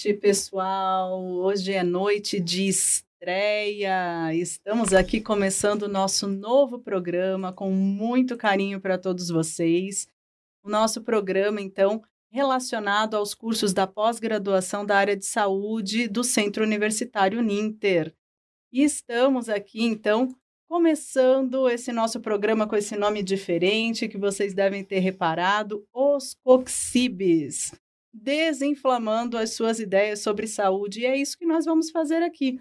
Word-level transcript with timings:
noite, 0.00 0.14
pessoal. 0.14 1.22
Hoje 1.22 1.74
é 1.74 1.82
noite 1.82 2.40
de 2.40 2.68
estreia. 2.68 4.34
Estamos 4.34 4.94
aqui 4.94 5.20
começando 5.20 5.82
o 5.82 5.88
nosso 5.88 6.26
novo 6.26 6.78
programa 6.78 7.52
com 7.52 7.70
muito 7.70 8.34
carinho 8.34 8.80
para 8.80 8.96
todos 8.96 9.28
vocês. 9.28 10.08
O 10.64 10.70
nosso 10.70 11.02
programa, 11.02 11.60
então, 11.60 12.02
relacionado 12.32 13.14
aos 13.14 13.34
cursos 13.34 13.74
da 13.74 13.86
pós-graduação 13.86 14.86
da 14.86 14.96
área 14.96 15.14
de 15.14 15.26
saúde 15.26 16.08
do 16.08 16.24
Centro 16.24 16.64
Universitário 16.64 17.42
Ninter. 17.42 18.14
E 18.72 18.82
estamos 18.82 19.50
aqui, 19.50 19.82
então, 19.84 20.34
começando 20.66 21.68
esse 21.68 21.92
nosso 21.92 22.20
programa 22.20 22.66
com 22.66 22.74
esse 22.74 22.96
nome 22.96 23.22
diferente 23.22 24.08
que 24.08 24.16
vocês 24.16 24.54
devem 24.54 24.82
ter 24.82 25.00
reparado, 25.00 25.86
os 25.92 26.34
Coxibes 26.42 27.72
desinflamando 28.12 29.38
as 29.38 29.54
suas 29.54 29.78
ideias 29.78 30.20
sobre 30.20 30.46
saúde. 30.46 31.00
E 31.00 31.06
é 31.06 31.16
isso 31.16 31.38
que 31.38 31.46
nós 31.46 31.64
vamos 31.64 31.90
fazer 31.90 32.22
aqui. 32.22 32.58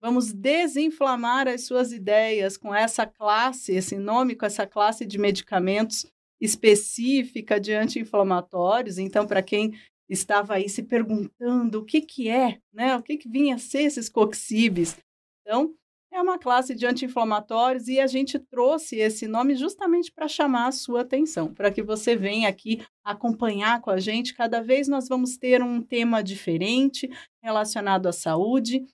Vamos 0.00 0.32
desinflamar 0.32 1.46
as 1.46 1.66
suas 1.66 1.92
ideias 1.92 2.56
com 2.56 2.74
essa 2.74 3.06
classe, 3.06 3.72
esse 3.72 3.98
nome, 3.98 4.34
com 4.34 4.46
essa 4.46 4.66
classe 4.66 5.04
de 5.04 5.18
medicamentos 5.18 6.06
específica 6.40 7.60
de 7.60 7.74
anti-inflamatórios. 7.74 8.96
Então, 8.96 9.26
para 9.26 9.42
quem 9.42 9.72
estava 10.08 10.54
aí 10.54 10.68
se 10.68 10.82
perguntando 10.82 11.80
o 11.80 11.84
que, 11.84 12.00
que 12.00 12.28
é, 12.28 12.58
né? 12.72 12.96
O 12.96 13.02
que, 13.02 13.18
que 13.18 13.28
vinha 13.28 13.56
a 13.56 13.58
ser 13.58 13.82
esses 13.82 14.08
coxibes? 14.08 14.96
Então, 15.42 15.74
é 16.12 16.20
uma 16.20 16.38
classe 16.38 16.74
de 16.74 16.84
anti-inflamatórios 16.86 17.86
e 17.86 18.00
a 18.00 18.06
gente 18.06 18.38
trouxe 18.38 18.96
esse 18.96 19.28
nome 19.28 19.54
justamente 19.54 20.12
para 20.12 20.26
chamar 20.26 20.66
a 20.66 20.72
sua 20.72 21.02
atenção, 21.02 21.54
para 21.54 21.70
que 21.70 21.82
você 21.82 22.16
venha 22.16 22.48
aqui 22.48 22.84
acompanhar 23.04 23.80
com 23.80 23.90
a 23.90 23.98
gente. 23.98 24.34
Cada 24.34 24.60
vez 24.60 24.88
nós 24.88 25.08
vamos 25.08 25.36
ter 25.36 25.62
um 25.62 25.80
tema 25.80 26.22
diferente 26.22 27.08
relacionado 27.42 28.08
à 28.08 28.12
saúde. 28.12 28.84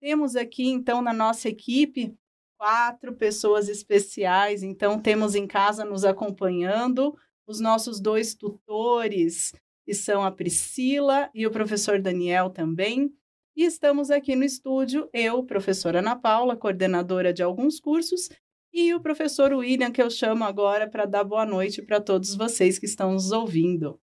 Temos 0.00 0.34
aqui, 0.34 0.66
então, 0.66 1.00
na 1.00 1.12
nossa 1.12 1.48
equipe, 1.48 2.14
quatro 2.58 3.14
pessoas 3.14 3.68
especiais. 3.68 4.62
Então, 4.62 4.98
temos 4.98 5.34
em 5.34 5.46
casa 5.46 5.84
nos 5.84 6.04
acompanhando 6.04 7.16
os 7.46 7.60
nossos 7.60 8.00
dois 8.00 8.34
tutores, 8.34 9.52
que 9.84 9.94
são 9.94 10.24
a 10.24 10.32
Priscila 10.32 11.30
e 11.32 11.46
o 11.46 11.50
professor 11.50 12.00
Daniel 12.00 12.50
também. 12.50 13.14
E 13.56 13.64
estamos 13.64 14.10
aqui 14.10 14.36
no 14.36 14.44
estúdio, 14.44 15.08
eu, 15.14 15.42
professora 15.42 16.00
Ana 16.00 16.14
Paula, 16.14 16.54
coordenadora 16.54 17.32
de 17.32 17.42
alguns 17.42 17.80
cursos, 17.80 18.28
e 18.70 18.92
o 18.92 19.00
professor 19.00 19.50
William, 19.54 19.90
que 19.90 20.02
eu 20.02 20.10
chamo 20.10 20.44
agora 20.44 20.86
para 20.86 21.06
dar 21.06 21.24
boa 21.24 21.46
noite 21.46 21.80
para 21.80 21.98
todos 21.98 22.34
vocês 22.34 22.78
que 22.78 22.84
estão 22.84 23.12
nos 23.12 23.32
ouvindo. 23.32 23.98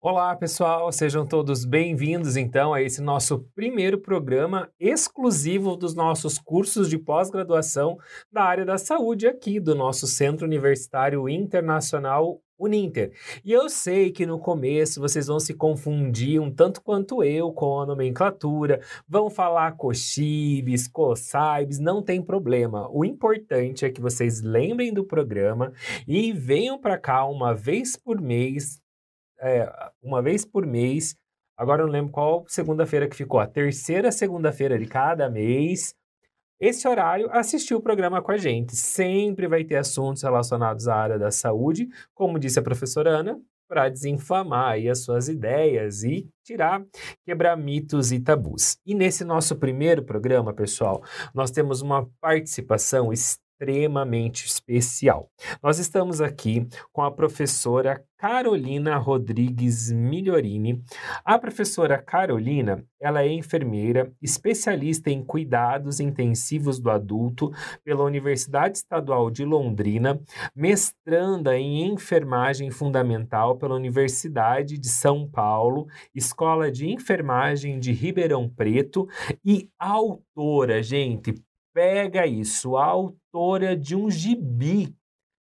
Olá, 0.00 0.36
pessoal, 0.36 0.92
sejam 0.92 1.26
todos 1.26 1.64
bem-vindos 1.64 2.36
então 2.36 2.72
a 2.72 2.80
esse 2.80 3.02
nosso 3.02 3.40
primeiro 3.52 3.98
programa 3.98 4.70
exclusivo 4.78 5.74
dos 5.74 5.92
nossos 5.92 6.38
cursos 6.38 6.88
de 6.88 6.96
pós-graduação 6.96 7.98
da 8.30 8.44
área 8.44 8.64
da 8.64 8.78
saúde 8.78 9.26
aqui 9.26 9.58
do 9.58 9.74
nosso 9.74 10.06
Centro 10.06 10.46
Universitário 10.46 11.28
Internacional 11.28 12.40
Uninter. 12.58 13.12
E 13.44 13.52
eu 13.52 13.68
sei 13.68 14.10
que 14.10 14.26
no 14.26 14.38
começo 14.38 15.00
vocês 15.00 15.26
vão 15.26 15.38
se 15.38 15.54
confundir 15.54 16.40
um 16.40 16.50
tanto 16.50 16.82
quanto 16.82 17.22
eu 17.22 17.52
com 17.52 17.80
a 17.80 17.86
nomenclatura, 17.86 18.80
vão 19.08 19.30
falar 19.30 19.76
coxibes, 19.76 20.88
cosaibes, 20.88 21.78
não 21.78 22.02
tem 22.02 22.20
problema. 22.20 22.88
O 22.90 23.04
importante 23.04 23.84
é 23.84 23.90
que 23.90 24.00
vocês 24.00 24.42
lembrem 24.42 24.92
do 24.92 25.04
programa 25.04 25.72
e 26.06 26.32
venham 26.32 26.78
para 26.78 26.98
cá 26.98 27.24
uma 27.24 27.54
vez 27.54 27.96
por 27.96 28.20
mês 28.20 28.80
é, 29.40 29.70
uma 30.02 30.20
vez 30.22 30.44
por 30.44 30.66
mês. 30.66 31.16
Agora 31.56 31.82
eu 31.82 31.86
não 31.86 31.92
lembro 31.92 32.12
qual 32.12 32.44
segunda-feira 32.46 33.08
que 33.08 33.16
ficou, 33.16 33.40
a 33.40 33.46
terceira 33.46 34.12
segunda-feira 34.12 34.78
de 34.78 34.86
cada 34.86 35.28
mês. 35.28 35.94
Esse 36.60 36.88
horário, 36.88 37.28
assistir 37.30 37.74
o 37.74 37.80
programa 37.80 38.20
com 38.20 38.32
a 38.32 38.36
gente. 38.36 38.74
Sempre 38.74 39.46
vai 39.46 39.62
ter 39.62 39.76
assuntos 39.76 40.22
relacionados 40.22 40.88
à 40.88 40.96
área 40.96 41.18
da 41.18 41.30
saúde, 41.30 41.88
como 42.12 42.38
disse 42.38 42.58
a 42.58 42.62
professora 42.62 43.10
Ana, 43.10 43.40
para 43.68 43.88
desinflamar 43.88 44.72
aí 44.72 44.88
as 44.88 45.00
suas 45.00 45.28
ideias 45.28 46.02
e 46.02 46.28
tirar, 46.42 46.84
quebrar 47.24 47.56
mitos 47.56 48.10
e 48.10 48.18
tabus. 48.18 48.76
E 48.84 48.94
nesse 48.94 49.24
nosso 49.24 49.54
primeiro 49.56 50.02
programa, 50.02 50.52
pessoal, 50.52 51.02
nós 51.32 51.50
temos 51.50 51.80
uma 51.80 52.08
participação 52.20 53.12
extremamente 53.12 53.47
especial. 54.44 55.30
Nós 55.62 55.78
estamos 55.78 56.20
aqui 56.20 56.66
com 56.92 57.02
a 57.02 57.10
professora 57.10 58.04
Carolina 58.18 58.96
Rodrigues 58.96 59.92
Migliorini. 59.92 60.82
A 61.24 61.38
professora 61.38 61.98
Carolina, 61.98 62.84
ela 63.00 63.22
é 63.22 63.28
enfermeira, 63.28 64.12
especialista 64.20 65.08
em 65.08 65.24
cuidados 65.24 66.00
intensivos 66.00 66.80
do 66.80 66.90
adulto 66.90 67.52
pela 67.84 68.02
Universidade 68.02 68.78
Estadual 68.78 69.30
de 69.30 69.44
Londrina, 69.44 70.20
mestranda 70.54 71.56
em 71.56 71.84
enfermagem 71.86 72.72
fundamental 72.72 73.56
pela 73.56 73.76
Universidade 73.76 74.76
de 74.76 74.88
São 74.88 75.28
Paulo, 75.28 75.86
Escola 76.12 76.72
de 76.72 76.88
Enfermagem 76.88 77.78
de 77.78 77.92
Ribeirão 77.92 78.48
Preto 78.48 79.06
e 79.44 79.70
autora, 79.78 80.82
gente, 80.82 81.34
pega 81.78 82.26
isso, 82.26 82.76
a 82.76 82.86
autora 82.86 83.76
de 83.76 83.94
um 83.94 84.10
gibi. 84.10 84.92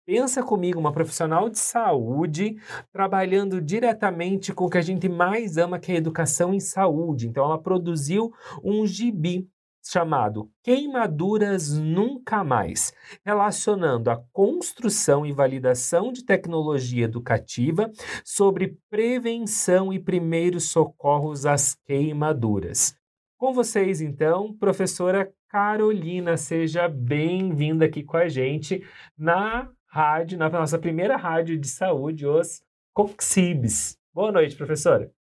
Pensa 0.06 0.42
comigo, 0.42 0.80
uma 0.80 0.90
profissional 0.90 1.50
de 1.50 1.58
saúde 1.58 2.56
trabalhando 2.90 3.60
diretamente 3.60 4.50
com 4.54 4.64
o 4.64 4.70
que 4.70 4.78
a 4.78 4.82
gente 4.82 5.06
mais 5.06 5.58
ama, 5.58 5.78
que 5.78 5.92
é 5.92 5.96
a 5.96 5.98
educação 5.98 6.54
em 6.54 6.60
saúde. 6.60 7.28
Então, 7.28 7.44
ela 7.44 7.60
produziu 7.60 8.32
um 8.62 8.86
gibi 8.86 9.46
chamado 9.84 10.50
Queimaduras 10.62 11.76
Nunca 11.76 12.42
Mais, 12.42 12.94
relacionando 13.22 14.10
a 14.10 14.16
construção 14.32 15.26
e 15.26 15.32
validação 15.32 16.10
de 16.10 16.24
tecnologia 16.24 17.04
educativa 17.04 17.92
sobre 18.24 18.78
prevenção 18.88 19.92
e 19.92 20.00
primeiros 20.00 20.70
socorros 20.70 21.44
às 21.44 21.74
queimaduras. 21.84 22.96
Com 23.36 23.52
vocês, 23.52 24.00
então, 24.00 24.54
professora 24.54 25.30
Carolina, 25.54 26.36
seja 26.36 26.88
bem-vinda 26.88 27.84
aqui 27.84 28.02
com 28.02 28.16
a 28.16 28.26
gente 28.26 28.84
na 29.16 29.72
rádio, 29.86 30.36
na 30.36 30.50
nossa 30.50 30.76
primeira 30.80 31.16
rádio 31.16 31.56
de 31.56 31.68
saúde, 31.68 32.26
os 32.26 32.60
Coxibs. 32.92 33.96
Boa 34.12 34.32
noite, 34.32 34.56
professora. 34.56 35.14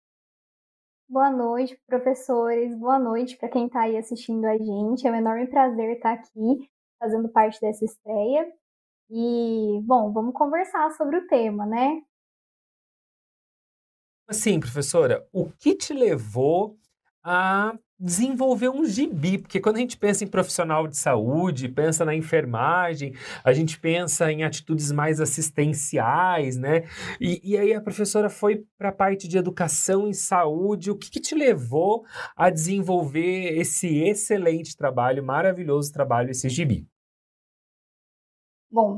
Boa 1.10 1.30
noite, 1.30 1.78
professores. 1.86 2.74
Boa 2.80 2.98
noite 2.98 3.36
para 3.36 3.50
quem 3.50 3.66
está 3.66 3.82
aí 3.82 3.98
assistindo 3.98 4.46
a 4.46 4.58
gente. 4.58 5.06
É 5.06 5.12
um 5.12 5.16
enorme 5.16 5.48
prazer 5.48 5.98
estar 5.98 6.14
aqui 6.14 6.72
fazendo 6.98 7.28
parte 7.28 7.60
dessa 7.60 7.84
estreia. 7.84 8.50
E, 9.10 9.82
bom, 9.84 10.14
vamos 10.14 10.34
conversar 10.34 10.92
sobre 10.92 11.18
o 11.18 11.28
tema, 11.28 11.66
né? 11.66 12.02
Assim, 14.30 14.62
professora, 14.62 15.28
o 15.34 15.52
que 15.52 15.76
te 15.76 15.94
levou 15.94 16.78
a 17.22 17.78
desenvolver 18.02 18.70
um 18.70 18.84
gibi, 18.84 19.38
porque 19.38 19.60
quando 19.60 19.76
a 19.76 19.80
gente 19.80 19.96
pensa 19.96 20.24
em 20.24 20.28
profissional 20.28 20.88
de 20.88 20.98
saúde, 20.98 21.70
pensa 21.70 22.04
na 22.04 22.16
enfermagem, 22.16 23.14
a 23.44 23.54
gente 23.54 23.80
pensa 23.80 24.32
em 24.32 24.44
atitudes 24.44 24.92
mais 24.92 25.22
assistenciais, 25.22 26.58
né? 26.58 26.86
E, 27.20 27.40
e 27.44 27.56
aí 27.56 27.74
a 27.76 27.82
professora 27.82 28.28
foi 28.28 28.66
para 28.76 28.90
a 28.90 28.94
parte 28.94 29.28
de 29.28 29.38
educação 29.38 30.08
em 30.08 30.14
saúde. 30.14 30.90
O 30.90 30.98
que, 30.98 31.12
que, 31.12 31.20
te 31.20 31.36
levou 31.36 32.04
a 32.36 32.50
desenvolver 32.50 33.56
esse 33.60 34.00
excelente 34.00 34.76
trabalho, 34.76 35.24
maravilhoso 35.24 35.94
trabalho, 35.94 36.32
esse 36.32 36.50
gibi? 36.50 36.88
Bom, 38.72 38.98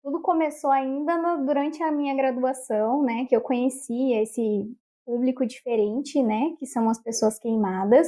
tudo 0.00 0.22
começou 0.22 0.70
ainda 0.70 1.18
no, 1.18 1.44
durante 1.44 1.82
a 1.82 1.90
minha 1.90 2.14
graduação, 2.14 3.02
né? 3.02 3.26
Que 3.28 3.34
eu 3.34 3.40
conhecia 3.40 4.22
esse 4.22 4.70
público 5.04 5.44
diferente, 5.44 6.22
né? 6.22 6.54
Que 6.58 6.66
são 6.66 6.88
as 6.88 7.02
pessoas 7.02 7.36
queimadas. 7.36 8.06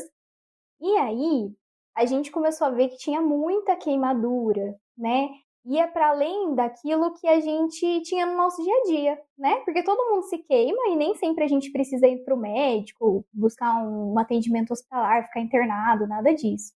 E 0.81 0.97
aí, 0.99 1.51
a 1.97 2.05
gente 2.05 2.31
começou 2.31 2.67
a 2.67 2.71
ver 2.71 2.89
que 2.89 2.99
tinha 2.99 3.21
muita 3.23 3.77
queimadura, 3.77 4.77
né? 4.97 5.29
Ia 5.65 5.89
para 5.89 6.11
além 6.11 6.55
daquilo 6.55 7.13
que 7.15 7.27
a 7.27 7.41
gente 7.41 8.03
tinha 8.03 8.27
no 8.27 8.37
nosso 8.37 8.63
dia 8.63 8.75
a 8.75 8.83
dia, 8.85 9.23
né? 9.37 9.57
Porque 9.65 9.83
todo 9.83 10.11
mundo 10.11 10.23
se 10.25 10.39
queima 10.39 10.79
e 10.91 10.97
nem 10.97 11.15
sempre 11.17 11.45
a 11.45 11.49
gente 11.49 11.73
precisa 11.73 12.07
ir 12.07 12.23
para 12.25 12.35
o 12.35 12.39
médico, 12.39 13.25
buscar 13.33 13.83
um 13.85 14.19
atendimento 14.19 14.73
hospitalar, 14.73 15.25
ficar 15.27 15.41
internado, 15.41 16.07
nada 16.07 16.33
disso. 16.35 16.73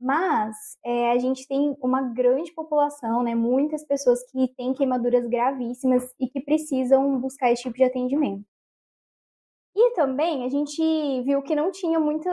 Mas 0.00 0.56
é, 0.84 1.12
a 1.12 1.18
gente 1.18 1.46
tem 1.46 1.76
uma 1.82 2.02
grande 2.02 2.52
população, 2.54 3.22
né? 3.22 3.34
Muitas 3.34 3.84
pessoas 3.84 4.20
que 4.30 4.48
têm 4.56 4.72
queimaduras 4.72 5.26
gravíssimas 5.28 6.14
e 6.18 6.28
que 6.28 6.40
precisam 6.40 7.20
buscar 7.20 7.52
esse 7.52 7.62
tipo 7.64 7.76
de 7.76 7.84
atendimento. 7.84 8.44
E 9.74 9.94
também 9.94 10.44
a 10.44 10.48
gente 10.48 10.82
viu 11.22 11.42
que 11.42 11.54
não 11.54 11.70
tinha 11.70 11.98
muito 12.00 12.28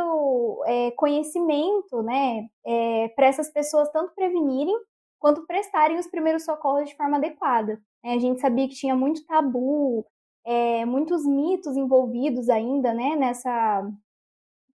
é, 0.66 0.92
conhecimento, 0.92 2.02
né, 2.02 2.48
é, 2.66 3.10
para 3.10 3.28
essas 3.28 3.52
pessoas 3.52 3.90
tanto 3.92 4.14
prevenirem 4.16 4.76
quanto 5.20 5.46
prestarem 5.46 5.98
os 6.00 6.08
primeiros 6.08 6.46
socorros 6.46 6.90
de 6.90 6.96
forma 6.96 7.18
adequada. 7.18 7.80
É, 8.04 8.14
a 8.14 8.20
gente 8.20 8.42
sabia 8.42 8.68
que 8.68 8.76
tinha 8.76 8.96
muito 8.96 9.26
tabu, 9.26 10.06
é, 10.46 10.86
muitos 10.86 11.26
mitos 11.26 11.76
envolvidos 11.78 12.50
ainda, 12.50 12.94
né, 12.94 13.16
nessa 13.16 13.88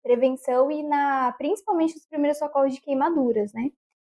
prevenção 0.03 0.71
e 0.71 0.83
na 0.83 1.33
principalmente 1.39 1.97
os 1.97 2.07
primeiros 2.07 2.39
socorros 2.39 2.75
de 2.75 2.81
queimaduras, 2.81 3.53
né? 3.53 3.71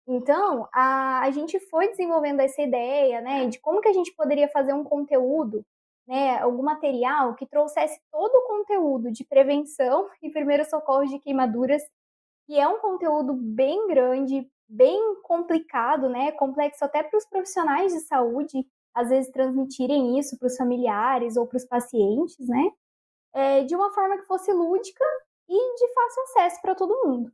Então, 0.07 0.67
a, 0.73 1.21
a 1.21 1.31
gente 1.31 1.59
foi 1.69 1.89
desenvolvendo 1.89 2.39
essa 2.39 2.61
ideia, 2.61 3.21
né, 3.21 3.47
de 3.47 3.59
como 3.59 3.81
que 3.81 3.87
a 3.87 3.93
gente 3.93 4.13
poderia 4.15 4.47
fazer 4.49 4.73
um 4.73 4.83
conteúdo, 4.83 5.65
né, 6.07 6.37
algum 6.39 6.63
material 6.63 7.35
que 7.35 7.45
trouxesse 7.45 7.99
todo 8.11 8.35
o 8.35 8.47
conteúdo 8.47 9.11
de 9.11 9.23
prevenção 9.23 10.07
e 10.21 10.29
primeiros 10.29 10.69
socorros 10.69 11.09
de 11.09 11.19
queimaduras, 11.19 11.81
que 12.45 12.59
é 12.59 12.67
um 12.67 12.79
conteúdo 12.79 13.33
bem 13.33 13.87
grande, 13.87 14.47
bem 14.67 15.21
complicado, 15.23 16.09
né, 16.09 16.31
complexo 16.33 16.83
até 16.85 17.03
para 17.03 17.17
os 17.17 17.25
profissionais 17.25 17.93
de 17.93 17.99
saúde, 18.01 18.65
às 18.93 19.09
vezes 19.09 19.31
transmitirem 19.31 20.17
isso 20.17 20.37
para 20.37 20.47
os 20.47 20.55
familiares 20.55 21.37
ou 21.37 21.47
para 21.47 21.57
os 21.57 21.65
pacientes, 21.65 22.47
né, 22.47 22.71
é, 23.33 23.63
de 23.63 23.75
uma 23.75 23.91
forma 23.93 24.17
que 24.17 24.27
fosse 24.27 24.51
lúdica 24.53 25.03
e 25.49 25.75
de 25.75 25.93
fácil 25.93 26.23
acesso 26.23 26.61
para 26.61 26.75
todo 26.75 27.07
mundo. 27.07 27.31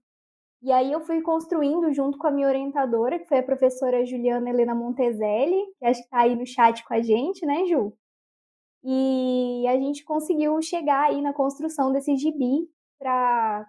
E 0.62 0.72
aí 0.72 0.92
eu 0.92 1.02
fui 1.02 1.22
construindo 1.22 1.92
junto 1.92 2.18
com 2.20 2.28
a 2.28 2.32
minha 2.32 2.48
orientadora, 2.48 3.18
que 3.18 3.26
foi 3.26 3.40
a 3.40 3.44
professora 3.44 4.06
Juliana 4.06 4.50
Helena 4.50 4.76
Montezelli, 4.76 5.60
que 5.80 5.86
acho 5.86 6.02
que 6.02 6.06
está 6.06 6.20
aí 6.20 6.36
no 6.36 6.46
chat 6.46 6.84
com 6.84 6.94
a 6.94 7.02
gente, 7.02 7.46
né, 7.46 7.66
Ju? 7.66 7.94
E 8.84 9.66
a 9.68 9.76
gente 9.76 10.04
conseguiu 10.04 10.62
chegar 10.62 11.10
aí 11.10 11.22
na 11.22 11.34
construção 11.34 11.92
desse 11.92 12.16
gibi 12.18 12.68
para 13.00 13.66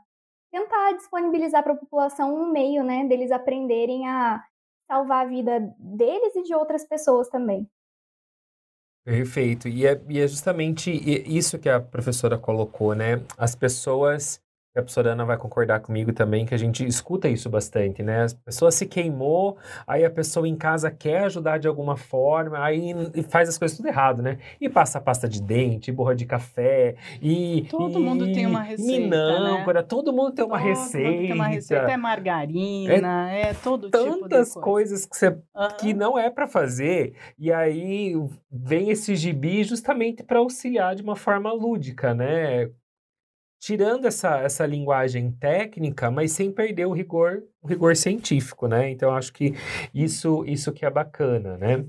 tentar 0.51 0.93
disponibilizar 0.93 1.63
para 1.63 1.73
a 1.73 1.79
população 1.79 2.35
um 2.35 2.51
meio, 2.51 2.83
né, 2.83 3.05
deles 3.07 3.31
aprenderem 3.31 4.09
a 4.09 4.43
salvar 4.87 5.27
a 5.27 5.29
vida 5.29 5.61
deles 5.79 6.35
e 6.37 6.43
de 6.43 6.55
outras 6.55 6.87
pessoas 6.87 7.29
também. 7.29 7.69
Perfeito. 9.05 9.69
E 9.69 9.87
é, 9.87 10.01
e 10.09 10.21
é 10.21 10.29
justamente 10.29 10.91
isso 10.91 11.59
que 11.59 11.69
a 11.69 11.81
professora 11.81 12.39
colocou, 12.39 12.95
né? 12.95 13.25
As 13.37 13.55
pessoas 13.55 14.42
a 14.75 14.81
professora 14.81 15.13
Ana 15.13 15.25
vai 15.25 15.37
concordar 15.37 15.81
comigo 15.81 16.13
também 16.15 16.47
que 16.47 16.55
a 16.55 16.59
gente 16.59 16.87
escuta 16.87 17.29
isso 17.29 17.51
bastante, 17.51 18.03
né? 18.03 18.25
A 18.25 18.45
pessoa 18.47 18.71
se 18.71 18.87
queimou, 18.87 19.59
aí 19.87 20.03
a 20.03 20.11
pessoa 20.11 20.49
em 20.49 20.57
casa 20.57 20.91
quer 20.91 21.25
ajudar 21.25 21.59
de 21.59 21.69
alguma 21.69 21.95
forma, 21.95 22.59
aí 22.59 22.95
faz 23.29 23.51
as 23.51 23.59
coisas 23.59 23.77
tudo 23.77 23.89
errado, 23.89 24.23
né? 24.23 24.39
E 24.59 24.71
passa 24.71 24.99
pasta 24.99 25.29
de 25.29 25.43
dente, 25.43 25.93
borra 25.93 26.15
de 26.15 26.25
café, 26.25 26.95
e. 27.21 27.67
Todo 27.69 27.99
e, 27.99 28.03
mundo 28.03 28.33
tem 28.33 28.47
uma 28.47 28.63
receita. 28.63 28.93
Minâncora, 28.93 29.81
né? 29.81 29.87
todo 29.87 30.11
mundo 30.11 30.33
tem 30.33 30.45
uma 30.45 30.59
todo 30.59 30.69
receita. 30.69 31.11
Mundo 31.11 31.21
tem 31.21 31.33
uma 31.33 31.49
receita, 31.49 31.91
é 31.91 31.97
margarina, 31.99 33.31
é, 33.31 33.51
é 33.51 33.55
todo 33.55 33.91
tipo 33.91 33.99
de 33.99 34.21
Tantas 34.23 34.55
coisas 34.55 35.05
que, 35.05 35.15
você, 35.15 35.29
uhum. 35.29 35.69
que 35.79 35.93
não 35.93 36.19
é 36.19 36.31
para 36.31 36.47
fazer, 36.47 37.13
e 37.39 37.53
aí 37.53 38.15
vem 38.51 38.91
esse 38.91 39.15
gibi 39.17 39.65
justamente 39.65 40.23
para 40.23 40.39
auxiliar 40.39 40.95
de 40.95 41.03
uma 41.03 41.17
forma 41.17 41.53
lúdica, 41.53 42.15
né? 42.15 42.71
Tirando 43.63 44.07
essa, 44.07 44.41
essa 44.41 44.67
linguagem 44.67 45.31
técnica, 45.31 46.11
mas 46.11 46.33
sem 46.33 46.51
perder 46.51 46.85
o 46.87 46.93
rigor, 46.93 47.45
o 47.63 47.69
rigor 47.69 47.95
científico, 47.95 48.67
né? 48.67 48.91
Então, 48.91 49.15
acho 49.15 49.33
que 49.33 49.53
isso, 49.95 50.45
isso 50.45 50.73
que 50.73 50.85
é 50.85 50.91
bacana, 50.91 51.57
né? 51.57 51.87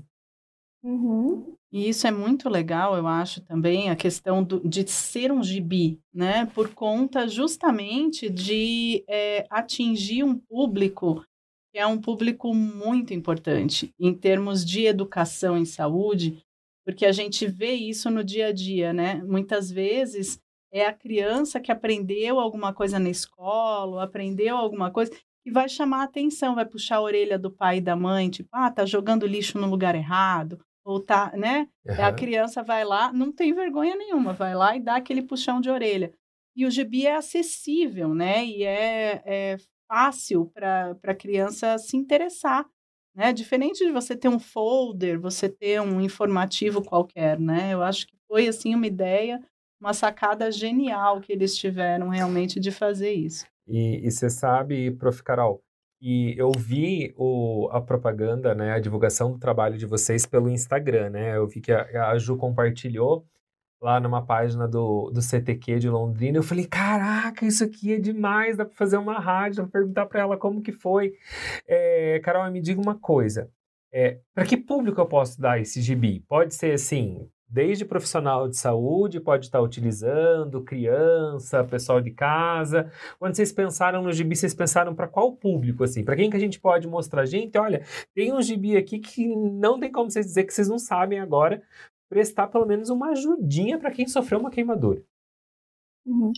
Uhum. 0.84 1.56
E 1.72 1.88
isso 1.88 2.06
é 2.06 2.12
muito 2.12 2.48
legal, 2.48 2.96
eu 2.96 3.08
acho 3.08 3.40
também, 3.40 3.90
a 3.90 3.96
questão 3.96 4.44
do, 4.44 4.60
de 4.60 4.88
ser 4.88 5.32
um 5.32 5.42
gibi, 5.42 5.98
né? 6.14 6.46
Por 6.54 6.72
conta 6.72 7.26
justamente 7.26 8.30
de 8.30 9.04
é, 9.08 9.44
atingir 9.50 10.22
um 10.22 10.38
público 10.38 11.24
que 11.72 11.78
é 11.80 11.86
um 11.88 12.00
público 12.00 12.54
muito 12.54 13.12
importante 13.12 13.92
em 13.98 14.14
termos 14.14 14.64
de 14.64 14.86
educação 14.86 15.58
em 15.58 15.64
saúde, 15.64 16.40
porque 16.86 17.04
a 17.04 17.10
gente 17.10 17.48
vê 17.48 17.72
isso 17.72 18.08
no 18.12 18.22
dia 18.22 18.48
a 18.48 18.52
dia, 18.52 18.92
né? 18.92 19.16
Muitas 19.24 19.72
vezes 19.72 20.38
é 20.74 20.86
a 20.86 20.92
criança 20.92 21.60
que 21.60 21.70
aprendeu 21.70 22.40
alguma 22.40 22.74
coisa 22.74 22.98
na 22.98 23.08
escola, 23.08 24.02
aprendeu 24.02 24.56
alguma 24.56 24.90
coisa 24.90 25.12
que 25.44 25.50
vai 25.52 25.68
chamar 25.68 26.00
a 26.00 26.04
atenção, 26.04 26.56
vai 26.56 26.66
puxar 26.66 26.96
a 26.96 27.00
orelha 27.02 27.38
do 27.38 27.50
pai 27.50 27.78
e 27.78 27.80
da 27.80 27.94
mãe, 27.94 28.28
tipo, 28.28 28.48
ah, 28.52 28.70
tá 28.70 28.84
jogando 28.84 29.24
lixo 29.24 29.56
no 29.56 29.68
lugar 29.68 29.94
errado, 29.94 30.58
ou 30.84 30.98
tá, 30.98 31.32
né? 31.36 31.68
Uhum. 31.86 32.04
A 32.04 32.12
criança 32.12 32.60
vai 32.62 32.84
lá, 32.84 33.12
não 33.12 33.30
tem 33.30 33.54
vergonha 33.54 33.94
nenhuma, 33.94 34.32
vai 34.32 34.54
lá 34.54 34.76
e 34.76 34.80
dá 34.80 34.96
aquele 34.96 35.22
puxão 35.22 35.60
de 35.60 35.70
orelha. 35.70 36.12
E 36.56 36.66
o 36.66 36.70
gibi 36.70 37.06
é 37.06 37.14
acessível, 37.14 38.12
né? 38.12 38.44
E 38.44 38.64
é, 38.64 39.22
é 39.24 39.56
fácil 39.86 40.46
para 40.46 40.96
a 41.04 41.14
criança 41.14 41.78
se 41.78 41.96
interessar, 41.96 42.66
né? 43.14 43.32
Diferente 43.32 43.84
de 43.84 43.92
você 43.92 44.16
ter 44.16 44.28
um 44.28 44.40
folder, 44.40 45.20
você 45.20 45.48
ter 45.48 45.80
um 45.80 46.00
informativo 46.00 46.82
qualquer, 46.82 47.38
né? 47.38 47.72
Eu 47.72 47.82
acho 47.82 48.08
que 48.08 48.16
foi, 48.26 48.48
assim, 48.48 48.74
uma 48.74 48.88
ideia 48.88 49.40
uma 49.84 49.92
sacada 49.92 50.50
genial 50.50 51.20
que 51.20 51.30
eles 51.30 51.54
tiveram 51.54 52.08
realmente 52.08 52.58
de 52.58 52.70
fazer 52.70 53.12
isso. 53.12 53.44
E 53.68 54.10
você 54.10 54.30
sabe, 54.30 54.90
Prof. 54.92 55.22
Carol, 55.22 55.62
e 56.00 56.34
eu 56.38 56.50
vi 56.52 57.14
o, 57.16 57.68
a 57.70 57.80
propaganda, 57.80 58.54
né, 58.54 58.72
a 58.72 58.78
divulgação 58.78 59.32
do 59.32 59.38
trabalho 59.38 59.76
de 59.76 59.86
vocês 59.86 60.24
pelo 60.24 60.50
Instagram, 60.50 61.10
né? 61.10 61.36
Eu 61.36 61.46
vi 61.46 61.60
que 61.60 61.72
a, 61.72 62.10
a 62.10 62.18
Ju 62.18 62.36
compartilhou 62.36 63.26
lá 63.80 64.00
numa 64.00 64.24
página 64.24 64.66
do, 64.66 65.10
do 65.10 65.20
CTQ 65.20 65.78
de 65.78 65.90
Londrina. 65.90 66.38
Eu 66.38 66.42
falei, 66.42 66.66
caraca, 66.66 67.44
isso 67.44 67.62
aqui 67.62 67.92
é 67.92 67.98
demais, 67.98 68.56
dá 68.56 68.64
para 68.64 68.74
fazer 68.74 68.96
uma 68.96 69.18
rádio, 69.18 69.58
dá 69.58 69.68
pra 69.68 69.80
perguntar 69.80 70.06
para 70.06 70.20
ela 70.20 70.36
como 70.38 70.62
que 70.62 70.72
foi. 70.72 71.12
É, 71.66 72.18
Carol, 72.20 72.50
me 72.50 72.60
diga 72.62 72.80
uma 72.80 72.98
coisa. 72.98 73.50
É, 73.92 74.18
para 74.34 74.46
que 74.46 74.56
público 74.56 75.00
eu 75.00 75.06
posso 75.06 75.40
dar 75.40 75.60
esse 75.60 75.80
gibi? 75.82 76.20
Pode 76.26 76.54
ser 76.54 76.72
assim, 76.72 77.28
desde 77.54 77.84
profissional 77.84 78.48
de 78.48 78.56
saúde, 78.56 79.20
pode 79.20 79.46
estar 79.46 79.60
utilizando, 79.60 80.64
criança, 80.64 81.62
pessoal 81.62 82.00
de 82.00 82.10
casa. 82.10 82.90
Quando 83.16 83.36
vocês 83.36 83.52
pensaram 83.52 84.02
no 84.02 84.12
gibi, 84.12 84.34
vocês 84.34 84.52
pensaram 84.52 84.92
para 84.92 85.06
qual 85.06 85.32
público, 85.36 85.84
assim? 85.84 86.04
Para 86.04 86.16
quem 86.16 86.28
que 86.28 86.36
a 86.36 86.40
gente 86.40 86.58
pode 86.58 86.88
mostrar? 86.88 87.24
Gente, 87.26 87.56
olha, 87.56 87.86
tem 88.12 88.32
um 88.34 88.42
gibi 88.42 88.76
aqui 88.76 88.98
que 88.98 89.36
não 89.36 89.78
tem 89.78 89.92
como 89.92 90.10
vocês 90.10 90.26
dizer 90.26 90.42
que 90.42 90.52
vocês 90.52 90.68
não 90.68 90.80
sabem 90.80 91.20
agora, 91.20 91.62
prestar 92.08 92.48
pelo 92.48 92.66
menos 92.66 92.90
uma 92.90 93.10
ajudinha 93.10 93.78
para 93.78 93.92
quem 93.92 94.08
sofreu 94.08 94.40
uma 94.40 94.50
queimadura. 94.50 95.00
Uhum. 96.04 96.32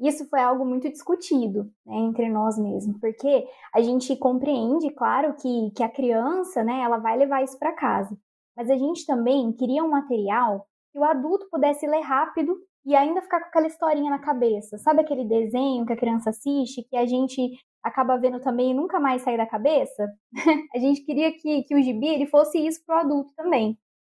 Isso 0.00 0.28
foi 0.28 0.40
algo 0.40 0.64
muito 0.64 0.90
discutido 0.90 1.70
né, 1.86 1.96
entre 1.96 2.28
nós 2.28 2.58
mesmos, 2.58 2.98
porque 2.98 3.46
a 3.72 3.80
gente 3.80 4.16
compreende, 4.16 4.90
claro, 4.90 5.32
que, 5.34 5.70
que 5.76 5.82
a 5.84 5.88
criança, 5.88 6.64
né, 6.64 6.80
ela 6.80 6.98
vai 6.98 7.16
levar 7.16 7.44
isso 7.44 7.56
para 7.56 7.72
casa 7.72 8.18
mas 8.56 8.70
a 8.70 8.76
gente 8.76 9.04
também 9.04 9.52
queria 9.52 9.84
um 9.84 9.90
material 9.90 10.66
que 10.92 10.98
o 10.98 11.04
adulto 11.04 11.46
pudesse 11.50 11.86
ler 11.86 12.00
rápido 12.00 12.56
e 12.86 12.94
ainda 12.94 13.20
ficar 13.20 13.40
com 13.40 13.46
aquela 13.46 13.66
historinha 13.66 14.10
na 14.10 14.18
cabeça. 14.18 14.78
Sabe 14.78 15.00
aquele 15.00 15.24
desenho 15.24 15.84
que 15.84 15.92
a 15.92 15.96
criança 15.96 16.30
assiste, 16.30 16.84
que 16.88 16.96
a 16.96 17.04
gente 17.04 17.40
acaba 17.82 18.16
vendo 18.16 18.40
também 18.40 18.70
e 18.70 18.74
nunca 18.74 18.98
mais 18.98 19.22
sai 19.22 19.36
da 19.36 19.46
cabeça? 19.46 20.08
a 20.74 20.78
gente 20.78 21.02
queria 21.02 21.32
que, 21.32 21.64
que 21.64 21.74
o 21.74 21.82
gibi 21.82 22.06
ele 22.06 22.26
fosse 22.26 22.64
isso 22.64 22.80
para 22.86 22.96
o 22.96 23.00
adulto 23.00 23.32
também. 23.36 23.76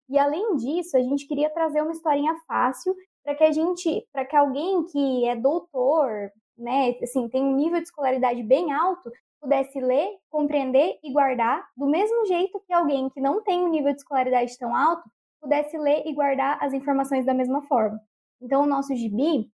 E 0.09 0.19
além 0.19 0.57
disso, 0.57 0.97
a 0.97 1.01
gente 1.01 1.27
queria 1.27 1.51
trazer 1.51 1.81
uma 1.81 1.93
historinha 1.93 2.35
fácil 2.47 2.95
para 3.25 3.35
que 3.35 3.45
a 3.45 3.53
gente, 3.53 4.07
para 4.13 4.25
que 4.25 4.37
alguém 4.37 4.85
que 4.85 5.27
é 5.27 5.35
doutor, 5.35 6.31
né, 6.57 6.95
assim, 7.03 7.29
tem 7.29 7.43
um 7.43 7.57
nível 7.57 7.79
de 7.79 7.87
escolaridade 7.87 8.43
bem 8.43 8.73
alto, 8.73 9.11
pudesse 9.47 9.79
ler, 9.79 10.09
compreender 10.29 10.99
e 11.05 11.13
guardar, 11.13 11.65
do 11.77 11.87
mesmo 11.87 12.27
jeito 12.27 12.61
que 12.67 12.73
alguém 12.73 13.09
que 13.11 13.21
não 13.21 13.41
tem 13.45 13.63
um 13.63 13.69
nível 13.69 13.93
de 13.93 14.01
escolaridade 14.01 14.59
tão 14.59 14.75
alto 14.75 15.09
pudesse 15.41 15.79
ler 15.79 16.03
e 16.05 16.13
guardar 16.13 16.59
as 16.61 16.73
informações 16.73 17.25
da 17.25 17.33
mesma 17.33 17.63
forma. 17.63 18.01
Então, 18.43 18.65
o 18.65 18.67
nosso 18.67 18.93
gibi, 18.97 19.49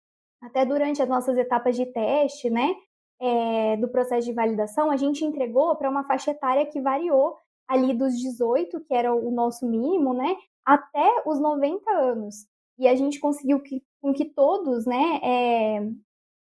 até 0.42 0.66
durante 0.66 1.00
as 1.00 1.08
nossas 1.08 1.38
etapas 1.38 1.74
de 1.74 1.86
teste, 1.86 2.50
né, 2.50 2.74
é, 3.18 3.78
do 3.78 3.88
processo 3.88 4.26
de 4.26 4.34
validação, 4.34 4.90
a 4.90 4.96
gente 4.98 5.24
entregou 5.24 5.74
para 5.76 5.88
uma 5.88 6.04
faixa 6.04 6.32
etária 6.32 6.66
que 6.66 6.82
variou 6.82 7.36
ali 7.66 7.94
dos 7.94 8.14
18, 8.18 8.80
que 8.80 8.94
era 8.94 9.14
o 9.14 9.30
nosso 9.30 9.66
mínimo, 9.66 10.12
né, 10.12 10.36
até 10.66 11.22
os 11.24 11.40
90 11.40 11.90
anos. 11.92 12.46
E 12.78 12.86
a 12.86 12.94
gente 12.94 13.18
conseguiu 13.18 13.58
que, 13.60 13.82
com 14.02 14.12
que 14.12 14.26
todos, 14.26 14.84
né, 14.84 15.18
é, 15.22 15.88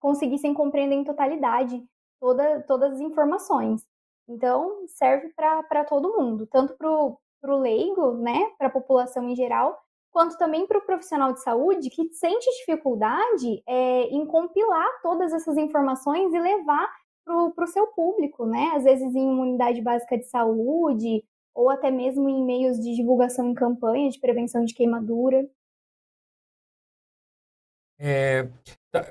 conseguissem 0.00 0.54
compreender 0.54 0.94
em 0.94 1.04
totalidade 1.04 1.82
toda, 2.22 2.60
todas 2.68 2.92
as 2.92 3.00
informações. 3.00 3.84
Então, 4.28 4.86
serve 4.86 5.30
para 5.34 5.84
todo 5.84 6.16
mundo, 6.16 6.46
tanto 6.46 6.74
para 6.78 6.88
o 6.88 7.58
leigo, 7.58 8.12
né, 8.12 8.52
para 8.56 8.68
a 8.68 8.70
população 8.70 9.28
em 9.28 9.34
geral, 9.34 9.76
quanto 10.12 10.38
também 10.38 10.64
para 10.64 10.78
o 10.78 10.86
profissional 10.86 11.32
de 11.32 11.42
saúde 11.42 11.90
que 11.90 12.08
sente 12.14 12.48
dificuldade 12.60 13.60
é, 13.66 14.02
em 14.04 14.24
compilar 14.24 14.86
todas 15.02 15.32
essas 15.32 15.56
informações 15.56 16.32
e 16.32 16.38
levar 16.38 16.88
para 17.24 17.64
o 17.64 17.66
seu 17.66 17.88
público, 17.88 18.46
né? 18.46 18.72
Às 18.74 18.84
vezes 18.84 19.14
em 19.14 19.26
uma 19.26 19.42
unidade 19.42 19.80
básica 19.80 20.18
de 20.18 20.24
saúde, 20.24 21.24
ou 21.54 21.70
até 21.70 21.90
mesmo 21.90 22.28
em 22.28 22.44
meios 22.44 22.78
de 22.78 22.94
divulgação 22.94 23.48
em 23.48 23.54
campanha 23.54 24.10
de 24.10 24.20
prevenção 24.20 24.64
de 24.64 24.74
queimadura. 24.74 25.48
É, 27.98 28.44
tá, 28.90 29.04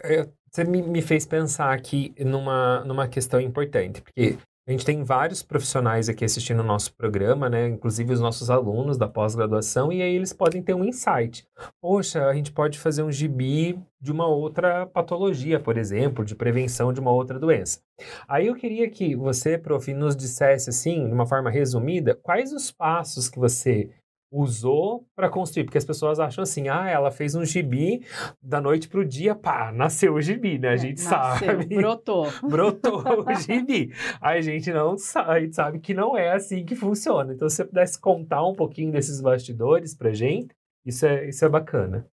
você 0.51 0.63
me, 0.63 0.81
me 0.81 1.01
fez 1.01 1.25
pensar 1.25 1.74
aqui 1.74 2.13
numa, 2.20 2.84
numa 2.84 3.08
questão 3.08 3.39
importante, 3.39 4.01
porque 4.01 4.38
A 4.67 4.72
gente 4.72 4.86
tem 4.86 5.03
vários 5.03 5.41
profissionais 5.41 6.08
aqui 6.08 6.24
assistindo 6.24 6.60
o 6.60 6.63
nosso 6.63 6.93
programa, 6.93 7.50
né? 7.50 7.67
Inclusive 7.67 8.13
os 8.13 8.20
nossos 8.20 8.51
alunos 8.51 8.96
da 8.96 9.08
pós-graduação, 9.08 9.91
e 9.91 10.03
aí 10.03 10.15
eles 10.15 10.31
podem 10.34 10.62
ter 10.62 10.75
um 10.75 10.86
insight. 10.86 11.48
Poxa, 11.81 12.27
a 12.27 12.34
gente 12.36 12.51
pode 12.51 12.77
fazer 12.77 13.01
um 13.01 13.12
gibi 13.12 13.79
de 14.00 14.12
uma 14.12 14.27
outra 14.27 14.86
patologia, 14.86 15.60
por 15.60 15.77
exemplo, 15.77 16.24
de 16.24 16.36
prevenção 16.36 16.93
de 16.93 17.00
uma 17.00 17.12
outra 17.12 17.39
doença. 17.39 17.81
Aí 18.27 18.48
eu 18.48 18.55
queria 18.55 18.88
que 18.88 19.15
você, 19.15 19.58
prof, 19.58 19.91
nos 19.96 20.15
dissesse 20.15 20.70
assim, 20.70 21.08
de 21.08 21.13
uma 21.13 21.25
forma 21.25 21.50
resumida, 21.50 22.13
quais 22.13 22.53
os 22.53 22.72
passos 22.72 23.27
que 23.27 23.39
você 23.39 23.89
usou 24.31 25.05
para 25.13 25.29
construir, 25.29 25.65
porque 25.65 25.77
as 25.77 25.83
pessoas 25.83 26.19
acham 26.19 26.41
assim, 26.41 26.69
ah, 26.69 26.89
ela 26.89 27.11
fez 27.11 27.35
um 27.35 27.43
gibi 27.43 28.05
da 28.41 28.61
noite 28.61 28.88
para 28.88 29.01
o 29.01 29.05
dia, 29.05 29.35
pá, 29.35 29.71
nasceu 29.73 30.13
o 30.13 30.21
gibi, 30.21 30.57
né? 30.57 30.69
A 30.69 30.73
é, 30.73 30.77
gente 30.77 31.03
nasceu, 31.03 31.47
sabe. 31.50 31.75
Brotou. 31.75 32.27
Brotou 32.41 33.03
o 33.27 33.35
gibi. 33.35 33.93
A 34.21 34.39
gente 34.39 34.71
não 34.71 34.97
sabe, 34.97 35.29
a 35.29 35.39
gente 35.41 35.55
sabe 35.55 35.79
que 35.79 35.93
não 35.93 36.17
é 36.17 36.31
assim 36.31 36.63
que 36.63 36.75
funciona. 36.75 37.33
Então, 37.33 37.50
se 37.50 37.57
você 37.57 37.65
pudesse 37.65 38.00
contar 38.00 38.45
um 38.45 38.53
pouquinho 38.53 38.91
desses 38.91 39.19
bastidores 39.19 39.93
pra 39.93 40.13
gente, 40.13 40.55
isso 40.85 41.05
é, 41.05 41.27
isso 41.27 41.43
é 41.43 41.50
bacana. 41.50 42.07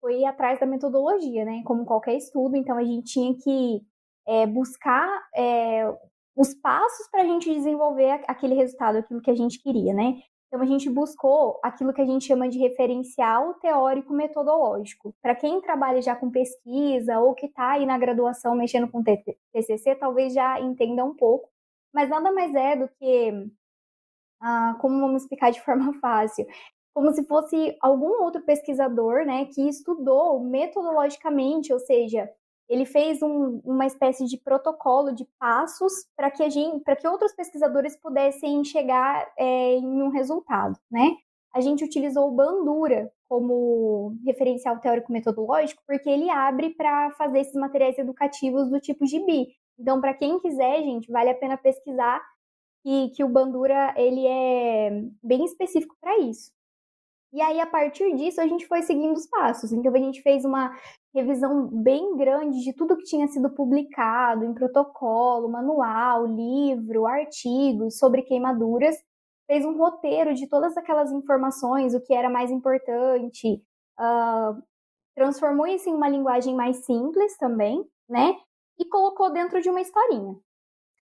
Foi 0.00 0.24
atrás 0.24 0.58
da 0.58 0.66
metodologia, 0.66 1.44
né? 1.44 1.62
Como 1.64 1.84
qualquer 1.84 2.16
estudo, 2.16 2.56
então 2.56 2.76
a 2.76 2.82
gente 2.82 3.12
tinha 3.12 3.34
que 3.36 3.82
é, 4.26 4.46
buscar 4.46 5.06
é, 5.36 5.84
os 6.36 6.54
passos 6.54 7.08
para 7.10 7.22
a 7.22 7.26
gente 7.26 7.52
desenvolver 7.52 8.22
aquele 8.26 8.54
resultado, 8.54 8.98
aquilo 8.98 9.20
que 9.20 9.30
a 9.30 9.34
gente 9.34 9.62
queria, 9.62 9.92
né? 9.92 10.22
Então 10.52 10.60
a 10.60 10.66
gente 10.66 10.90
buscou 10.90 11.58
aquilo 11.62 11.94
que 11.94 12.02
a 12.02 12.04
gente 12.04 12.26
chama 12.26 12.46
de 12.46 12.58
referencial 12.58 13.54
teórico 13.54 14.12
metodológico. 14.12 15.14
Para 15.22 15.34
quem 15.34 15.62
trabalha 15.62 16.02
já 16.02 16.14
com 16.14 16.30
pesquisa 16.30 17.18
ou 17.20 17.34
que 17.34 17.46
está 17.46 17.72
aí 17.72 17.86
na 17.86 17.96
graduação 17.96 18.54
mexendo 18.54 18.86
com 18.90 19.02
TCC, 19.02 19.94
talvez 19.94 20.34
já 20.34 20.60
entenda 20.60 21.04
um 21.04 21.14
pouco, 21.14 21.48
mas 21.92 22.10
nada 22.10 22.30
mais 22.30 22.54
é 22.54 22.76
do 22.76 22.86
que, 22.86 23.50
ah, 24.42 24.76
como 24.78 25.00
vamos 25.00 25.22
explicar 25.22 25.50
de 25.50 25.60
forma 25.64 25.94
fácil, 26.00 26.46
como 26.94 27.10
se 27.12 27.26
fosse 27.26 27.74
algum 27.80 28.22
outro 28.22 28.42
pesquisador, 28.42 29.24
né, 29.24 29.46
que 29.46 29.66
estudou 29.66 30.38
metodologicamente, 30.40 31.72
ou 31.72 31.78
seja, 31.78 32.30
ele 32.72 32.86
fez 32.86 33.20
um, 33.22 33.60
uma 33.66 33.84
espécie 33.84 34.24
de 34.24 34.38
protocolo 34.38 35.14
de 35.14 35.26
passos 35.38 35.92
para 36.16 36.30
que, 36.30 36.42
a 36.42 36.48
gente, 36.48 36.82
que 36.82 37.06
outros 37.06 37.34
pesquisadores 37.34 37.94
pudessem 38.00 38.64
chegar 38.64 39.30
é, 39.38 39.74
em 39.74 40.02
um 40.02 40.08
resultado, 40.08 40.78
né? 40.90 41.10
A 41.54 41.60
gente 41.60 41.84
utilizou 41.84 42.28
o 42.28 42.34
Bandura 42.34 43.12
como 43.28 44.16
referencial 44.24 44.80
teórico-metodológico 44.80 45.82
porque 45.86 46.08
ele 46.08 46.30
abre 46.30 46.70
para 46.70 47.10
fazer 47.10 47.40
esses 47.40 47.54
materiais 47.54 47.98
educativos 47.98 48.70
do 48.70 48.80
tipo 48.80 49.04
gibi. 49.04 49.48
Então, 49.78 50.00
para 50.00 50.14
quem 50.14 50.40
quiser, 50.40 50.82
gente, 50.82 51.12
vale 51.12 51.28
a 51.28 51.34
pena 51.34 51.58
pesquisar 51.58 52.22
que, 52.82 53.10
que 53.10 53.22
o 53.22 53.28
Bandura 53.28 53.92
ele 53.98 54.26
é 54.26 55.04
bem 55.22 55.44
específico 55.44 55.94
para 56.00 56.18
isso. 56.20 56.50
E 57.34 57.40
aí, 57.42 57.60
a 57.60 57.66
partir 57.66 58.14
disso, 58.14 58.40
a 58.40 58.46
gente 58.46 58.66
foi 58.66 58.80
seguindo 58.80 59.14
os 59.14 59.26
passos. 59.26 59.72
Então, 59.72 59.94
a 59.94 59.98
gente 59.98 60.22
fez 60.22 60.42
uma 60.46 60.74
revisão 61.14 61.68
bem 61.68 62.16
grande 62.16 62.60
de 62.60 62.72
tudo 62.72 62.96
que 62.96 63.04
tinha 63.04 63.28
sido 63.28 63.50
publicado 63.50 64.44
em 64.44 64.54
protocolo, 64.54 65.48
manual, 65.48 66.26
livro, 66.26 67.06
artigos 67.06 67.98
sobre 67.98 68.22
queimaduras. 68.22 68.96
Fez 69.46 69.64
um 69.64 69.76
roteiro 69.76 70.34
de 70.34 70.48
todas 70.48 70.76
aquelas 70.76 71.12
informações, 71.12 71.94
o 71.94 72.00
que 72.00 72.14
era 72.14 72.30
mais 72.30 72.50
importante, 72.50 73.62
uh, 73.98 74.62
transformou 75.14 75.66
isso 75.66 75.90
em 75.90 75.94
uma 75.94 76.08
linguagem 76.08 76.54
mais 76.54 76.84
simples 76.86 77.36
também, 77.36 77.84
né? 78.08 78.34
E 78.78 78.84
colocou 78.86 79.30
dentro 79.30 79.60
de 79.60 79.68
uma 79.68 79.80
historinha. 79.80 80.34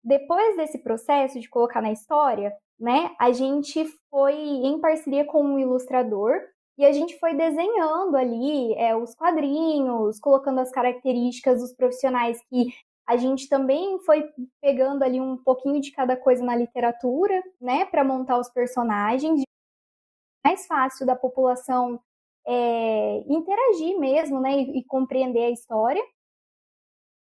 Depois 0.02 0.56
desse 0.56 0.78
processo 0.78 1.40
de 1.40 1.50
colocar 1.50 1.82
na 1.82 1.92
história, 1.92 2.54
né? 2.80 3.14
A 3.20 3.34
gente 3.34 3.86
foi 4.10 4.36
em 4.36 4.80
parceria 4.80 5.26
com 5.26 5.44
um 5.44 5.60
ilustrador 5.60 6.40
e 6.80 6.86
a 6.86 6.94
gente 6.94 7.20
foi 7.20 7.34
desenhando 7.34 8.16
ali 8.16 8.74
é, 8.76 8.96
os 8.96 9.14
quadrinhos, 9.14 10.18
colocando 10.18 10.60
as 10.62 10.72
características 10.72 11.60
dos 11.60 11.74
profissionais 11.74 12.42
que 12.50 12.74
a 13.06 13.18
gente 13.18 13.50
também 13.50 14.00
foi 14.06 14.24
pegando 14.62 15.04
ali 15.04 15.20
um 15.20 15.36
pouquinho 15.36 15.82
de 15.82 15.92
cada 15.92 16.16
coisa 16.16 16.42
na 16.42 16.56
literatura, 16.56 17.44
né, 17.60 17.84
para 17.84 18.02
montar 18.02 18.40
os 18.40 18.50
personagens. 18.50 19.42
Mais 20.42 20.66
fácil 20.68 21.06
da 21.06 21.18
população 21.18 22.00
é, 22.48 23.18
interagir 23.28 24.00
mesmo, 24.00 24.40
né, 24.40 24.62
e, 24.62 24.80
e 24.80 24.84
compreender 24.86 25.48
a 25.48 25.52
história. 25.52 26.02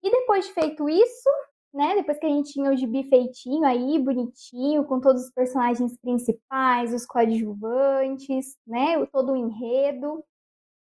E 0.02 0.10
depois 0.10 0.46
de 0.46 0.54
feito 0.54 0.88
isso, 0.88 1.28
né? 1.72 1.94
Depois 1.96 2.18
que 2.18 2.26
a 2.26 2.28
gente 2.28 2.52
tinha 2.52 2.70
o 2.70 2.76
gibi 2.76 3.04
feitinho 3.04 3.64
aí, 3.64 3.98
bonitinho, 3.98 4.84
com 4.84 5.00
todos 5.00 5.24
os 5.24 5.30
personagens 5.30 5.96
principais, 5.98 6.92
os 6.92 7.06
coadjuvantes, 7.06 8.56
né? 8.66 9.04
Todo 9.06 9.32
o 9.32 9.36
enredo. 9.36 10.24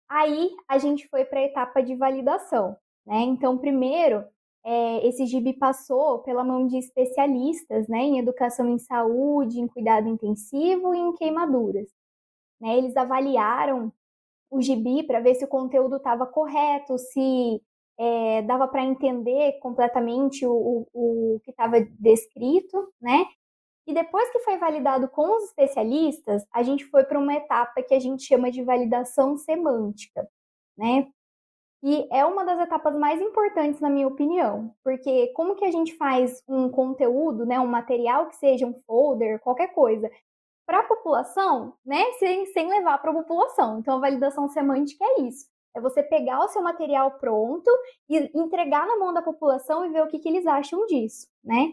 Aí 0.08 0.50
a 0.68 0.78
gente 0.78 1.08
foi 1.08 1.24
para 1.24 1.40
a 1.40 1.44
etapa 1.44 1.82
de 1.82 1.94
validação, 1.94 2.76
né? 3.06 3.20
Então, 3.22 3.58
primeiro, 3.58 4.24
é, 4.64 5.06
esse 5.06 5.26
gibi 5.26 5.52
passou 5.54 6.20
pela 6.20 6.44
mão 6.44 6.66
de 6.66 6.78
especialistas, 6.78 7.88
né? 7.88 7.98
Em 7.98 8.18
educação 8.18 8.68
em 8.68 8.78
saúde, 8.78 9.60
em 9.60 9.68
cuidado 9.68 10.08
intensivo 10.08 10.94
e 10.94 10.98
em 10.98 11.12
queimaduras. 11.14 11.88
Né? 12.60 12.78
Eles 12.78 12.96
avaliaram 12.96 13.92
o 14.50 14.60
gibi 14.60 15.02
para 15.02 15.20
ver 15.20 15.34
se 15.34 15.44
o 15.44 15.48
conteúdo 15.48 15.96
estava 15.96 16.26
correto, 16.26 16.98
se 16.98 17.62
é, 17.98 18.42
dava 18.42 18.68
para 18.68 18.84
entender 18.84 19.58
completamente 19.60 20.46
o, 20.46 20.86
o, 20.92 21.36
o 21.36 21.40
que 21.40 21.50
estava 21.50 21.80
descrito, 21.98 22.92
né? 23.00 23.26
E 23.86 23.94
depois 23.94 24.30
que 24.30 24.40
foi 24.40 24.58
validado 24.58 25.08
com 25.08 25.36
os 25.36 25.44
especialistas, 25.44 26.44
a 26.52 26.62
gente 26.62 26.84
foi 26.86 27.04
para 27.04 27.18
uma 27.18 27.34
etapa 27.34 27.82
que 27.82 27.94
a 27.94 27.98
gente 27.98 28.22
chama 28.22 28.50
de 28.50 28.62
validação 28.62 29.36
semântica, 29.36 30.28
né? 30.76 31.08
E 31.82 32.08
é 32.12 32.24
uma 32.24 32.44
das 32.44 32.60
etapas 32.60 32.94
mais 32.96 33.20
importantes, 33.20 33.80
na 33.80 33.88
minha 33.88 34.08
opinião, 34.08 34.74
porque 34.82 35.28
como 35.28 35.54
que 35.54 35.64
a 35.64 35.70
gente 35.70 35.96
faz 35.96 36.42
um 36.48 36.68
conteúdo, 36.68 37.46
né, 37.46 37.58
um 37.60 37.68
material 37.68 38.26
que 38.28 38.36
seja 38.36 38.66
um 38.66 38.74
folder, 38.84 39.38
qualquer 39.40 39.68
coisa, 39.68 40.10
para 40.66 40.80
a 40.80 40.84
população, 40.84 41.74
né, 41.86 42.12
sem, 42.18 42.46
sem 42.46 42.68
levar 42.68 42.98
para 42.98 43.12
a 43.12 43.14
população. 43.14 43.78
Então, 43.78 43.96
a 43.96 44.00
validação 44.00 44.48
semântica 44.48 45.04
é 45.04 45.22
isso. 45.22 45.46
É 45.76 45.80
você 45.80 46.02
pegar 46.02 46.40
o 46.40 46.48
seu 46.48 46.62
material 46.62 47.12
pronto 47.18 47.70
e 48.08 48.30
entregar 48.34 48.86
na 48.86 48.96
mão 48.96 49.12
da 49.12 49.22
população 49.22 49.84
e 49.84 49.90
ver 49.90 50.02
o 50.02 50.08
que, 50.08 50.18
que 50.18 50.28
eles 50.28 50.46
acham 50.46 50.86
disso, 50.86 51.26
né? 51.44 51.72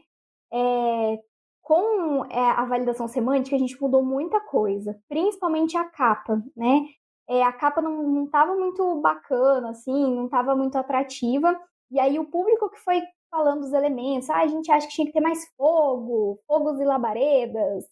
É, 0.53 1.19
com 1.61 2.25
é, 2.25 2.39
a 2.51 2.65
validação 2.65 3.07
semântica, 3.07 3.55
a 3.55 3.59
gente 3.59 3.81
mudou 3.81 4.03
muita 4.03 4.39
coisa, 4.39 4.95
principalmente 5.09 5.75
a 5.75 5.83
capa, 5.83 6.41
né? 6.55 6.85
É, 7.27 7.43
a 7.43 7.51
capa 7.51 7.81
não 7.81 8.25
estava 8.25 8.55
muito 8.55 9.01
bacana, 9.01 9.71
assim, 9.71 10.15
não 10.15 10.25
estava 10.25 10.55
muito 10.55 10.77
atrativa. 10.77 11.59
E 11.89 11.99
aí 11.99 12.19
o 12.19 12.29
público 12.29 12.69
que 12.69 12.79
foi 12.79 13.01
falando 13.31 13.61
dos 13.61 13.73
elementos, 13.73 14.29
ah, 14.29 14.41
a 14.41 14.47
gente 14.47 14.71
acha 14.71 14.87
que 14.87 14.93
tinha 14.93 15.07
que 15.07 15.13
ter 15.13 15.21
mais 15.21 15.45
fogo, 15.57 16.39
fogos 16.47 16.79
e 16.79 16.85
labaredas, 16.85 17.85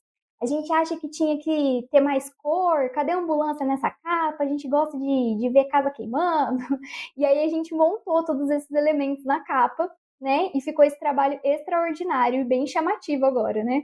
a 0.43 0.45
gente 0.45 0.71
acha 0.73 0.97
que 0.97 1.07
tinha 1.07 1.37
que 1.39 1.87
ter 1.89 2.01
mais 2.01 2.29
cor, 2.35 2.89
cadê 2.89 3.13
a 3.13 3.17
ambulância 3.17 3.65
nessa 3.65 3.89
capa? 3.89 4.43
A 4.43 4.45
gente 4.45 4.67
gosta 4.67 4.97
de, 4.97 5.37
de 5.39 5.49
ver 5.49 5.65
casa 5.65 5.89
queimando. 5.89 6.59
E 7.15 7.25
aí 7.25 7.45
a 7.45 7.49
gente 7.49 7.73
montou 7.73 8.25
todos 8.25 8.49
esses 8.49 8.69
elementos 8.71 9.23
na 9.23 9.39
capa, 9.41 9.89
né? 10.19 10.51
E 10.53 10.59
ficou 10.61 10.83
esse 10.83 10.99
trabalho 10.99 11.39
extraordinário 11.43 12.41
e 12.41 12.43
bem 12.43 12.67
chamativo 12.67 13.25
agora, 13.25 13.63
né? 13.63 13.83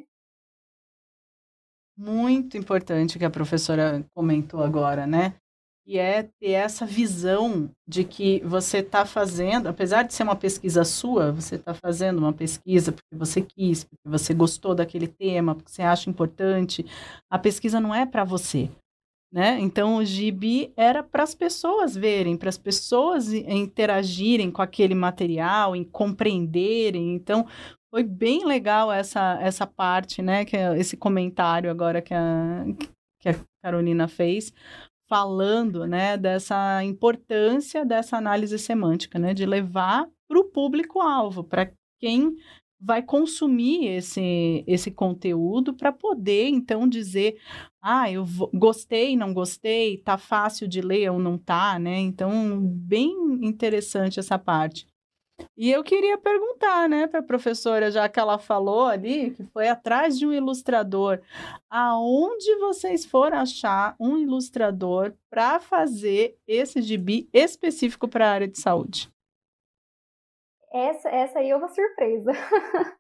Muito 1.98 2.58
importante 2.58 3.18
que 3.18 3.26
a 3.26 3.30
professora 3.30 4.06
comentou 4.14 4.62
agora, 4.62 5.08
né? 5.08 5.36
E 5.90 5.98
é 5.98 6.22
ter 6.40 6.52
essa 6.52 6.86
visão 6.86 7.72
de 7.88 8.04
que 8.04 8.40
você 8.46 8.78
está 8.78 9.08
fazendo, 9.08 9.68
apesar 9.68 10.04
de 10.04 10.14
ser 10.14 10.22
uma 10.22 10.36
pesquisa 10.36 10.84
sua, 10.84 11.32
você 11.32 11.56
está 11.56 11.74
fazendo 11.74 12.20
uma 12.20 12.32
pesquisa 12.32 12.92
porque 12.92 13.16
você 13.16 13.42
quis, 13.42 13.84
porque 13.84 14.08
você 14.08 14.32
gostou 14.32 14.76
daquele 14.76 15.08
tema, 15.08 15.56
porque 15.56 15.72
você 15.72 15.82
acha 15.82 16.08
importante. 16.08 16.86
A 17.28 17.40
pesquisa 17.40 17.80
não 17.80 17.94
é 17.94 18.06
para 18.06 18.24
você. 18.24 18.70
Né? 19.34 19.60
Então, 19.60 19.98
o 19.98 20.06
gibi 20.06 20.72
era 20.78 21.02
para 21.02 21.24
as 21.24 21.34
pessoas 21.34 21.96
verem, 21.96 22.38
para 22.38 22.50
as 22.50 22.58
pessoas 22.58 23.34
interagirem 23.34 24.52
com 24.52 24.62
aquele 24.62 24.94
material, 24.94 25.76
em 25.76 25.84
compreenderem. 25.84 27.16
Então, 27.16 27.48
foi 27.90 28.04
bem 28.04 28.46
legal 28.46 28.92
essa, 28.92 29.40
essa 29.42 29.66
parte, 29.66 30.22
né? 30.22 30.46
Que 30.46 30.56
é 30.56 30.78
esse 30.78 30.96
comentário 30.96 31.72
agora 31.72 32.00
que 32.00 32.14
a, 32.14 32.64
que 33.20 33.30
a 33.30 33.36
Carolina 33.64 34.08
fez, 34.08 34.54
falando 35.10 35.88
né, 35.88 36.16
dessa 36.16 36.84
importância 36.84 37.84
dessa 37.84 38.16
análise 38.16 38.58
semântica, 38.60 39.18
né, 39.18 39.34
de 39.34 39.46
levar 39.46 40.08
para 40.28 40.40
o 40.40 40.46
público-alvo, 40.46 41.44
para 41.44 41.72
quem 42.00 42.36
vai 42.80 43.02
consumir 43.02 43.88
esse, 43.88 44.64
esse 44.66 44.90
conteúdo 44.90 45.74
para 45.74 45.92
poder 45.92 46.48
então 46.48 46.88
dizer 46.88 47.38
ah 47.82 48.10
eu 48.10 48.26
gostei 48.54 49.18
não 49.18 49.34
gostei 49.34 49.98
tá 49.98 50.18
fácil 50.18 50.66
de 50.66 50.80
ler 50.80 51.12
ou 51.12 51.20
não 51.20 51.38
tá 51.38 51.78
né? 51.78 52.00
Então 52.00 52.62
bem 52.62 53.12
interessante 53.42 54.18
essa 54.18 54.40
parte 54.40 54.88
E 55.58 55.72
eu 55.72 55.84
queria 55.84 56.18
perguntar, 56.18 56.88
né, 56.88 57.08
para 57.08 57.20
a 57.20 57.24
professora, 57.24 57.92
já 57.92 58.08
que 58.08 58.20
ela 58.20 58.38
falou 58.38 58.86
ali 58.86 59.32
que 59.32 59.44
foi 59.44 59.68
atrás 59.68 60.18
de 60.18 60.26
um 60.26 60.34
ilustrador, 60.34 61.20
aonde 61.70 62.56
vocês 62.56 63.06
foram 63.06 63.40
achar 63.40 63.96
um 64.00 64.18
ilustrador 64.18 65.14
para 65.30 65.60
fazer 65.60 66.38
esse 66.48 66.82
gibi 66.82 67.30
específico 67.34 68.08
para 68.08 68.28
a 68.28 68.32
área 68.32 68.48
de 68.48 68.60
saúde? 68.60 69.12
Essa, 70.72 71.10
essa 71.10 71.40
aí 71.40 71.50
é 71.50 71.56
uma 71.56 71.68
surpresa. 71.68 72.32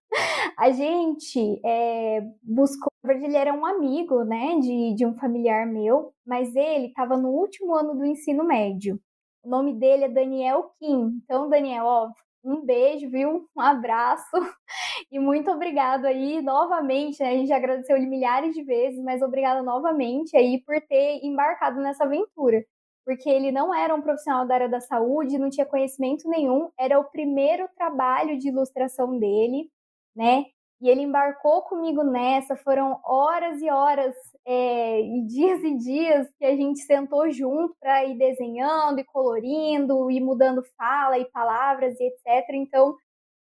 a 0.57 0.71
gente 0.71 1.61
é, 1.63 2.21
buscou, 2.41 2.91
na 3.03 3.13
verdade, 3.13 3.31
ele 3.31 3.37
era 3.37 3.53
um 3.53 3.65
amigo, 3.65 4.23
né, 4.23 4.59
de, 4.59 4.95
de 4.95 5.05
um 5.05 5.15
familiar 5.15 5.67
meu, 5.67 6.11
mas 6.25 6.55
ele 6.55 6.87
estava 6.87 7.15
no 7.15 7.29
último 7.29 7.75
ano 7.75 7.95
do 7.95 8.05
ensino 8.05 8.43
médio. 8.43 8.99
O 9.43 9.49
nome 9.49 9.73
dele 9.73 10.05
é 10.05 10.09
Daniel 10.09 10.71
Kim. 10.79 11.21
Então, 11.23 11.47
Daniel, 11.47 11.85
ó, 11.85 12.11
um 12.43 12.65
beijo, 12.65 13.09
viu? 13.09 13.47
Um 13.55 13.61
abraço 13.61 14.31
e 15.11 15.19
muito 15.19 15.51
obrigado 15.51 16.05
aí 16.05 16.41
novamente. 16.41 17.21
Né? 17.21 17.29
A 17.29 17.33
gente 17.33 17.47
já 17.47 17.57
agradeceu 17.57 17.97
ele 17.97 18.05
milhares 18.05 18.53
de 18.53 18.63
vezes, 18.63 19.03
mas 19.03 19.21
obrigada 19.21 19.61
novamente 19.63 20.35
aí 20.37 20.61
por 20.65 20.79
ter 20.81 21.19
embarcado 21.23 21.79
nessa 21.81 22.03
aventura. 22.05 22.63
Porque 23.05 23.29
ele 23.29 23.51
não 23.51 23.73
era 23.73 23.93
um 23.95 24.01
profissional 24.01 24.45
da 24.47 24.55
área 24.55 24.69
da 24.69 24.79
saúde, 24.81 25.39
não 25.39 25.49
tinha 25.49 25.65
conhecimento 25.65 26.29
nenhum, 26.29 26.69
era 26.79 26.99
o 26.99 27.05
primeiro 27.05 27.67
trabalho 27.75 28.37
de 28.37 28.49
ilustração 28.49 29.17
dele, 29.17 29.69
né? 30.15 30.45
E 30.81 30.89
ele 30.89 31.01
embarcou 31.01 31.61
comigo 31.63 32.03
nessa, 32.03 32.55
foram 32.55 32.99
horas 33.03 33.61
e 33.61 33.69
horas 33.69 34.15
é, 34.45 35.01
e 35.01 35.25
dias 35.27 35.63
e 35.63 35.77
dias 35.77 36.27
que 36.37 36.45
a 36.45 36.55
gente 36.55 36.79
sentou 36.81 37.29
junto 37.31 37.75
para 37.79 38.05
ir 38.05 38.17
desenhando 38.17 38.99
e 38.99 39.03
colorindo 39.03 40.09
e 40.09 40.21
mudando 40.21 40.63
fala 40.77 41.17
e 41.17 41.25
palavras 41.31 41.99
e 41.99 42.03
etc. 42.03 42.49
Então, 42.53 42.95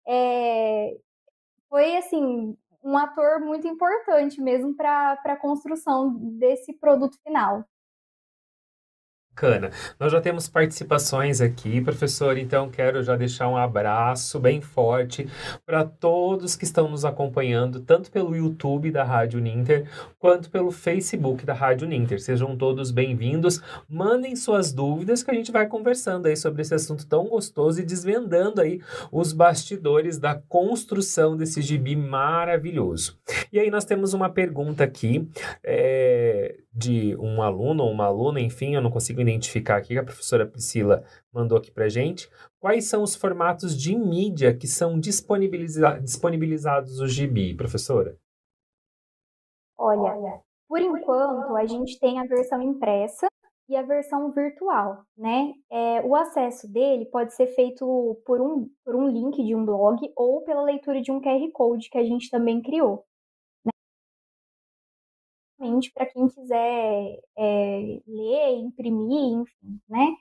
é, 0.08 0.96
foi 1.70 1.98
assim 1.98 2.56
um 2.84 2.98
ator 2.98 3.40
muito 3.40 3.66
importante 3.68 4.42
mesmo 4.42 4.76
para 4.76 5.14
a 5.24 5.38
construção 5.38 6.14
desse 6.38 6.74
produto 6.74 7.18
final. 7.24 7.64
Bacana. 9.34 9.72
Nós 10.00 10.12
já 10.12 10.22
temos 10.22 10.48
participações 10.48 11.42
aqui, 11.42 11.82
professor, 11.82 12.38
então 12.38 12.70
quero 12.70 13.02
já 13.02 13.16
deixar 13.16 13.50
um 13.50 13.58
abraço 13.58 14.40
bem 14.40 14.62
forte 14.62 15.28
para 15.66 15.84
todos 15.84 16.56
que 16.56 16.64
estão 16.64 16.88
nos 16.88 17.04
acompanhando, 17.04 17.80
tanto 17.80 18.12
pelo 18.12 18.36
YouTube 18.36 18.92
da 18.92 19.04
Rádio 19.04 19.40
Ninter, 19.40 19.90
quanto 20.20 20.52
pelo 20.52 20.72
Facebook 20.72 21.46
da 21.48 21.54
Rádio 21.54 21.88
Ninter. 21.88 22.22
Sejam 22.22 22.56
todos 22.56 22.92
bem-vindos. 22.92 23.60
Mandem 23.90 24.36
suas 24.36 24.72
dúvidas 24.72 25.24
que 25.24 25.32
a 25.32 25.34
gente 25.34 25.52
vai 25.52 25.66
conversando 25.66 26.28
aí 26.28 26.38
sobre 26.38 26.62
esse 26.62 26.76
assunto 26.76 27.08
tão 27.08 27.26
gostoso 27.26 27.82
e 27.82 27.86
desvendando 27.86 28.62
aí 28.62 28.82
os 29.12 29.34
bastidores 29.34 30.20
da 30.20 30.36
construção 30.36 31.36
desse 31.36 31.60
gibi 31.60 31.96
maravilhoso. 31.96 33.18
E 33.52 33.60
aí 33.60 33.72
nós 33.72 33.84
temos 33.84 34.14
uma 34.14 34.30
pergunta 34.30 34.84
aqui 34.84 35.28
é, 35.64 36.56
de 36.74 37.16
um 37.18 37.42
aluno 37.42 37.84
ou 37.84 37.92
uma 37.92 38.06
aluna, 38.06 38.40
enfim, 38.40 38.76
eu 38.76 38.82
não 38.82 38.92
consigo 38.92 39.23
identificar 39.24 39.78
aqui, 39.78 39.98
a 39.98 40.04
professora 40.04 40.46
Priscila 40.46 41.04
mandou 41.34 41.58
aqui 41.58 41.72
para 41.72 41.90
gente. 41.90 42.30
Quais 42.60 42.86
são 42.86 43.04
os 43.04 43.16
formatos 43.16 43.78
de 43.78 43.96
mídia 43.96 44.56
que 44.56 44.68
são 44.68 45.00
disponibiliza 45.00 46.00
disponibilizados 46.00 47.00
no 47.00 47.08
gibi, 47.08 47.56
professora? 47.56 48.18
Olha, 49.78 50.42
por 50.68 50.80
enquanto 50.80 51.56
a 51.56 51.66
gente 51.66 52.00
tem 52.00 52.20
a 52.20 52.26
versão 52.26 52.62
impressa 52.62 53.28
e 53.68 53.76
a 53.76 53.82
versão 53.82 54.32
virtual, 54.32 55.04
né? 55.18 55.54
É, 55.72 56.02
o 56.02 56.16
acesso 56.16 56.72
dele 56.72 57.06
pode 57.06 57.34
ser 57.34 57.48
feito 57.48 58.22
por 58.26 58.42
um, 58.42 58.70
por 58.86 58.96
um 58.96 59.08
link 59.08 59.44
de 59.44 59.56
um 59.56 59.66
blog 59.66 60.00
ou 60.16 60.44
pela 60.44 60.62
leitura 60.62 61.02
de 61.02 61.12
um 61.12 61.22
QR 61.22 61.52
Code 61.54 61.90
que 61.90 61.98
a 61.98 62.04
gente 62.04 62.30
também 62.30 62.62
criou 62.62 63.06
para 65.94 66.06
quem 66.06 66.28
quiser 66.28 67.20
é, 67.38 68.00
ler, 68.08 68.58
imprimir, 68.60 69.42
enfim, 69.42 69.80
né? 69.90 70.16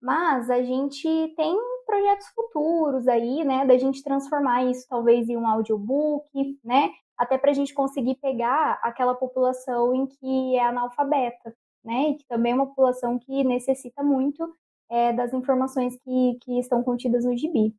Mas 0.00 0.48
a 0.50 0.62
gente 0.62 1.02
tem 1.36 1.56
projetos 1.86 2.28
futuros 2.28 3.08
aí, 3.08 3.44
né, 3.44 3.66
da 3.66 3.76
gente 3.76 4.02
transformar 4.02 4.64
isso 4.64 4.86
talvez 4.88 5.28
em 5.28 5.36
um 5.36 5.46
audiobook, 5.46 6.58
né, 6.64 6.90
até 7.18 7.36
para 7.36 7.50
a 7.50 7.54
gente 7.54 7.74
conseguir 7.74 8.14
pegar 8.16 8.80
aquela 8.82 9.14
população 9.14 9.94
em 9.94 10.06
que 10.06 10.56
é 10.56 10.64
analfabeta, 10.64 11.54
né, 11.84 12.10
e 12.10 12.14
que 12.14 12.24
também 12.28 12.52
é 12.52 12.54
uma 12.54 12.68
população 12.68 13.18
que 13.18 13.44
necessita 13.44 14.02
muito 14.02 14.54
é, 14.88 15.12
das 15.12 15.34
informações 15.34 15.98
que, 16.02 16.38
que 16.42 16.58
estão 16.58 16.82
contidas 16.82 17.24
no 17.24 17.36
gibi. 17.36 17.74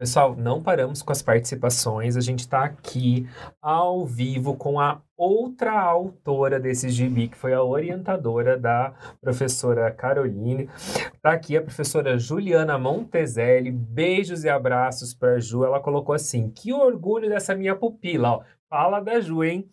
Pessoal, 0.00 0.34
não 0.34 0.62
paramos 0.62 1.02
com 1.02 1.12
as 1.12 1.20
participações, 1.20 2.16
a 2.16 2.22
gente 2.22 2.38
está 2.38 2.64
aqui 2.64 3.28
ao 3.60 4.06
vivo 4.06 4.56
com 4.56 4.80
a 4.80 5.02
outra 5.14 5.78
autora 5.78 6.58
desse 6.58 6.88
gibi, 6.88 7.28
que 7.28 7.36
foi 7.36 7.52
a 7.52 7.62
orientadora 7.62 8.56
da 8.56 8.94
professora 9.20 9.90
Caroline. 9.90 10.70
Está 11.14 11.32
aqui 11.32 11.54
a 11.54 11.60
professora 11.60 12.18
Juliana 12.18 12.78
Montezelli. 12.78 13.70
Beijos 13.70 14.42
e 14.42 14.48
abraços 14.48 15.12
para 15.12 15.38
Ju. 15.38 15.66
Ela 15.66 15.80
colocou 15.80 16.14
assim: 16.14 16.48
que 16.48 16.72
orgulho 16.72 17.28
dessa 17.28 17.54
minha 17.54 17.76
pupila. 17.76 18.30
Ó. 18.30 18.42
Fala 18.70 19.00
da 19.00 19.20
Ju, 19.20 19.44
hein? 19.44 19.68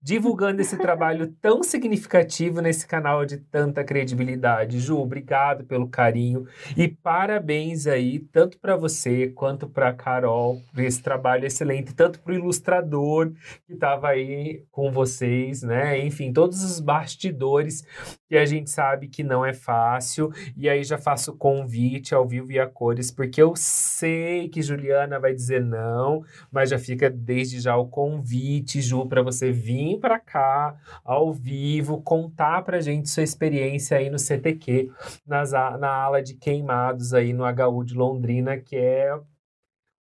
Divulgando 0.00 0.60
esse 0.62 0.76
trabalho 0.76 1.34
tão 1.40 1.60
significativo 1.60 2.60
nesse 2.60 2.86
canal 2.86 3.26
de 3.26 3.36
tanta 3.36 3.82
credibilidade. 3.82 4.78
Ju, 4.78 4.96
obrigado 4.96 5.64
pelo 5.64 5.88
carinho 5.88 6.46
e 6.76 6.86
parabéns 6.86 7.84
aí, 7.84 8.20
tanto 8.20 8.60
para 8.60 8.76
você 8.76 9.26
quanto 9.28 9.68
para 9.68 9.92
Carol, 9.92 10.62
por 10.72 10.84
esse 10.84 11.02
trabalho 11.02 11.46
excelente, 11.46 11.92
tanto 11.94 12.20
para 12.20 12.32
o 12.32 12.36
ilustrador 12.36 13.32
que 13.66 13.72
estava 13.72 14.10
aí 14.10 14.62
com 14.70 14.92
vocês, 14.92 15.62
né? 15.64 15.98
Enfim, 15.98 16.32
todos 16.32 16.62
os 16.62 16.78
bastidores 16.78 17.84
que 18.28 18.36
a 18.36 18.44
gente 18.44 18.70
sabe 18.70 19.08
que 19.08 19.24
não 19.24 19.44
é 19.44 19.52
fácil. 19.52 20.30
E 20.56 20.68
aí 20.68 20.84
já 20.84 20.96
faço 20.96 21.32
o 21.32 21.36
convite 21.36 22.14
ao 22.14 22.26
vivo 22.26 22.52
e 22.52 22.60
a 22.60 22.68
cores, 22.68 23.10
porque 23.10 23.42
eu 23.42 23.54
sei 23.56 24.48
que 24.48 24.62
Juliana 24.62 25.18
vai 25.18 25.34
dizer 25.34 25.64
não, 25.64 26.22
mas 26.52 26.70
já 26.70 26.78
fica 26.78 27.10
desde 27.10 27.58
já 27.58 27.76
o 27.76 27.88
convite 27.88 28.80
Ju, 28.80 29.06
para 29.06 29.22
você 29.22 29.50
vir 29.88 30.00
para 30.00 30.18
cá 30.18 30.78
ao 31.04 31.32
vivo, 31.32 32.02
contar 32.02 32.62
para 32.64 32.80
gente 32.80 33.08
sua 33.08 33.22
experiência 33.22 33.96
aí 33.96 34.10
no 34.10 34.18
CTQ, 34.18 34.90
nas, 35.26 35.52
na 35.52 35.90
ala 35.90 36.22
de 36.22 36.34
queimados 36.34 37.14
aí 37.14 37.32
no 37.32 37.44
HU 37.44 37.84
de 37.84 37.94
Londrina, 37.94 38.58
que 38.58 38.76
é 38.76 39.18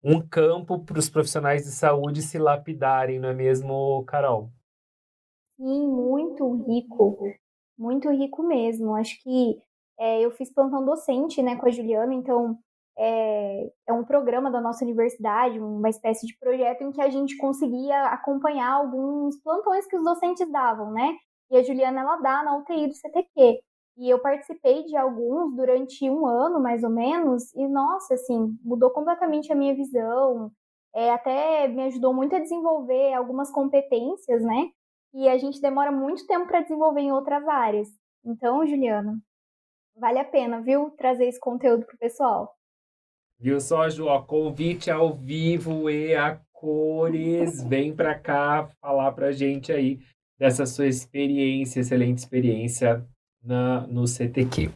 um 0.04 0.22
campo 0.22 0.80
para 0.80 1.00
os 1.00 1.10
profissionais 1.10 1.63
de 1.63 1.72
saúde 1.72 2.22
se 2.22 2.38
lapidarem, 2.38 3.19
não 3.19 3.30
é 3.30 3.34
mesmo, 3.34 4.04
Carol? 4.06 4.50
Sim, 5.58 5.88
muito 5.88 6.52
rico, 6.65 7.17
muito 7.78 8.10
rico 8.10 8.43
mesmo. 8.43 8.96
Acho 8.96 9.22
que 9.22 9.58
é, 10.00 10.22
eu 10.22 10.32
fiz 10.32 10.52
plantão 10.52 10.84
docente 10.84 11.41
né, 11.41 11.56
com 11.56 11.67
a 11.67 11.72
Juliana, 11.72 12.13
então 12.13 12.58
é, 12.97 13.71
é, 13.88 13.93
um 13.93 14.03
programa 14.03 14.51
da 14.51 14.62
nossa 14.62 14.84
universidade, 14.84 15.60
uma 15.60 15.89
espécie 15.89 16.25
de 16.27 16.38
projeto 16.38 16.84
em 16.84 16.91
que 16.91 17.01
a 17.01 17.10
gente 17.10 17.38
conseguia 17.38 18.06
acompanhar 18.06 18.71
alguns 18.71 19.41
plantões 19.41 19.88
que 19.88 19.95
os 19.95 20.03
docentes 20.03 20.49
davam, 20.51 20.91
né? 20.91 21.15
E 21.49 21.58
a 21.58 21.63
Juliana, 21.63 22.01
ela 22.01 22.17
dá 22.17 22.43
na 22.43 22.58
UTI 22.58 22.88
do 22.88 22.93
CTQ. 22.93 23.60
E 23.97 24.10
eu 24.10 24.19
participei 24.19 24.84
de 24.86 24.95
alguns 24.97 25.56
durante 25.56 26.10
um 26.10 26.25
ano, 26.25 26.60
mais 26.60 26.84
ou 26.84 26.89
menos, 26.89 27.53
e 27.53 27.67
nossa, 27.67 28.15
assim, 28.15 28.58
mudou 28.63 28.89
completamente 28.91 29.51
a 29.51 29.56
minha 29.56 29.75
visão, 29.75 30.51
é, 30.95 31.12
até 31.12 31.67
me 31.67 31.84
ajudou 31.84 32.13
muito 32.13 32.36
a 32.36 32.39
desenvolver 32.39 33.13
algumas 33.13 33.51
competências, 33.51 34.41
né? 34.43 34.69
E 35.13 35.27
a 35.29 35.38
gente 35.38 35.62
demora 35.62 35.91
muito 35.91 36.25
tempo 36.25 36.47
para 36.47 36.62
desenvolver 36.62 37.01
em 37.01 37.12
outras 37.12 37.47
áreas. 37.47 37.88
Então, 38.25 38.65
Juliana, 38.65 39.15
vale 39.95 40.19
a 40.19 40.25
pena, 40.25 40.62
viu, 40.62 40.91
trazer 40.91 41.27
esse 41.27 41.39
conteúdo 41.39 41.86
para 41.86 41.95
o 41.95 41.99
pessoal. 41.99 42.56
Viu 43.43 43.60
só, 43.60 43.89
Ju? 43.89 44.06
Ó, 44.06 44.21
convite 44.21 44.89
ao 44.89 45.13
vivo 45.13 45.89
e 45.89 46.15
a 46.15 46.39
cores. 46.53 47.62
Vem 47.65 47.93
para 47.93 48.17
cá 48.17 48.69
falar 48.79 49.12
pra 49.12 49.34
gente 49.34 49.69
aí 49.69 49.99
dessa 50.39 50.65
sua 50.65 50.88
experiência, 50.88 51.82
excelente 51.82 52.19
experiência 52.19 53.06
na, 53.43 53.86
no 53.86 54.08
CTQ. 54.08 54.71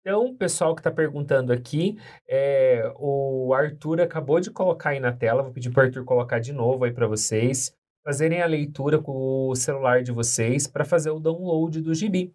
Então, 0.00 0.26
o 0.26 0.34
pessoal 0.34 0.74
que 0.74 0.80
está 0.80 0.90
perguntando 0.90 1.52
aqui, 1.52 2.00
é, 2.28 2.92
o 2.96 3.54
Arthur 3.54 4.00
acabou 4.00 4.40
de 4.40 4.50
colocar 4.50 4.90
aí 4.90 4.98
na 4.98 5.12
tela, 5.12 5.44
vou 5.44 5.52
pedir 5.52 5.70
para 5.70 5.84
Arthur 5.84 6.04
colocar 6.04 6.40
de 6.40 6.52
novo 6.52 6.82
aí 6.82 6.92
para 6.92 7.06
vocês, 7.06 7.72
fazerem 8.04 8.42
a 8.42 8.46
leitura 8.46 8.98
com 8.98 9.50
o 9.50 9.54
celular 9.54 10.02
de 10.02 10.10
vocês 10.10 10.66
para 10.66 10.84
fazer 10.84 11.10
o 11.10 11.20
download 11.20 11.80
do 11.80 11.94
gibi. 11.94 12.34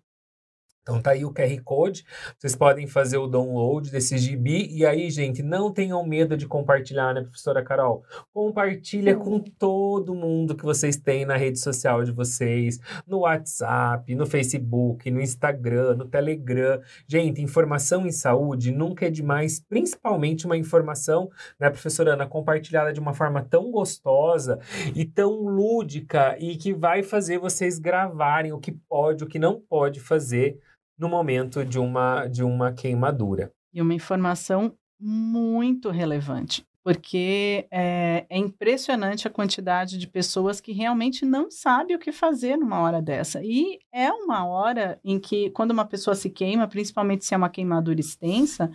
Então 0.86 1.02
tá 1.02 1.12
aí 1.12 1.26
o 1.26 1.34
QR 1.34 1.60
Code, 1.64 2.06
vocês 2.38 2.56
podem 2.56 2.86
fazer 2.86 3.18
o 3.18 3.26
download 3.26 3.90
desse 3.90 4.20
gibi 4.20 4.68
e 4.72 4.86
aí, 4.86 5.10
gente, 5.10 5.42
não 5.42 5.74
tenham 5.74 6.06
medo 6.06 6.38
de 6.38 6.48
compartilhar, 6.48 7.12
né, 7.12 7.22
professora 7.22 7.64
Carol? 7.64 8.04
Compartilha 8.32 9.16
com 9.16 9.40
todo 9.40 10.14
mundo 10.14 10.56
que 10.56 10.64
vocês 10.64 10.96
têm 10.96 11.26
na 11.26 11.38
rede 11.38 11.58
social 11.58 12.04
de 12.04 12.12
vocês, 12.12 12.80
no 13.08 13.22
WhatsApp, 13.22 14.14
no 14.14 14.28
Facebook, 14.28 15.10
no 15.10 15.20
Instagram, 15.20 15.96
no 15.96 16.06
Telegram. 16.06 16.80
Gente, 17.08 17.42
informação 17.42 18.06
em 18.06 18.12
saúde 18.12 18.72
nunca 18.72 19.08
é 19.08 19.10
demais, 19.10 19.60
principalmente 19.60 20.46
uma 20.46 20.56
informação, 20.56 21.32
né, 21.60 21.68
professora 21.68 22.14
Ana, 22.14 22.28
compartilhada 22.28 22.94
de 22.94 23.00
uma 23.00 23.16
forma 23.16 23.42
tão 23.42 23.72
gostosa 23.72 24.60
e 24.94 25.04
tão 25.04 25.32
lúdica 25.48 26.38
e 26.38 26.56
que 26.56 26.76
vai 26.76 27.02
fazer 27.02 27.40
vocês 27.40 27.80
gravarem 27.80 28.54
o 28.54 28.60
que 28.60 28.72
pode, 28.72 29.24
o 29.24 29.28
que 29.28 29.40
não 29.40 29.60
pode 29.60 30.00
fazer 30.00 30.60
no 30.98 31.10
momento 31.10 31.66
de 31.66 31.80
uma, 31.80 32.28
de 32.28 32.44
uma 32.44 32.72
queimadura. 32.72 33.52
E 33.74 33.82
uma 33.82 33.94
informação 33.94 34.74
muito 35.00 35.90
relevante, 35.90 36.66
porque 36.84 37.68
é, 37.70 38.26
é, 38.30 38.38
impressionante 38.38 39.28
a 39.28 39.32
quantidade 39.32 39.98
de 39.98 40.08
pessoas 40.08 40.62
que 40.62 40.72
realmente 40.72 41.26
não 41.26 41.52
sabe 41.52 41.94
o 41.94 42.00
que 42.00 42.12
fazer 42.12 42.56
numa 42.58 42.80
hora 42.80 43.02
dessa. 43.02 43.44
E 43.44 43.80
é 43.94 44.10
uma 44.12 44.48
hora 44.48 45.00
em 45.04 45.20
que, 45.20 45.50
quando 45.52 45.72
uma 45.72 45.86
pessoa 45.86 46.16
se 46.16 46.30
queima, 46.30 46.68
principalmente 46.68 47.26
se 47.26 47.34
é 47.34 47.38
uma 47.38 47.50
queimadura 47.50 48.00
extensa, 48.00 48.72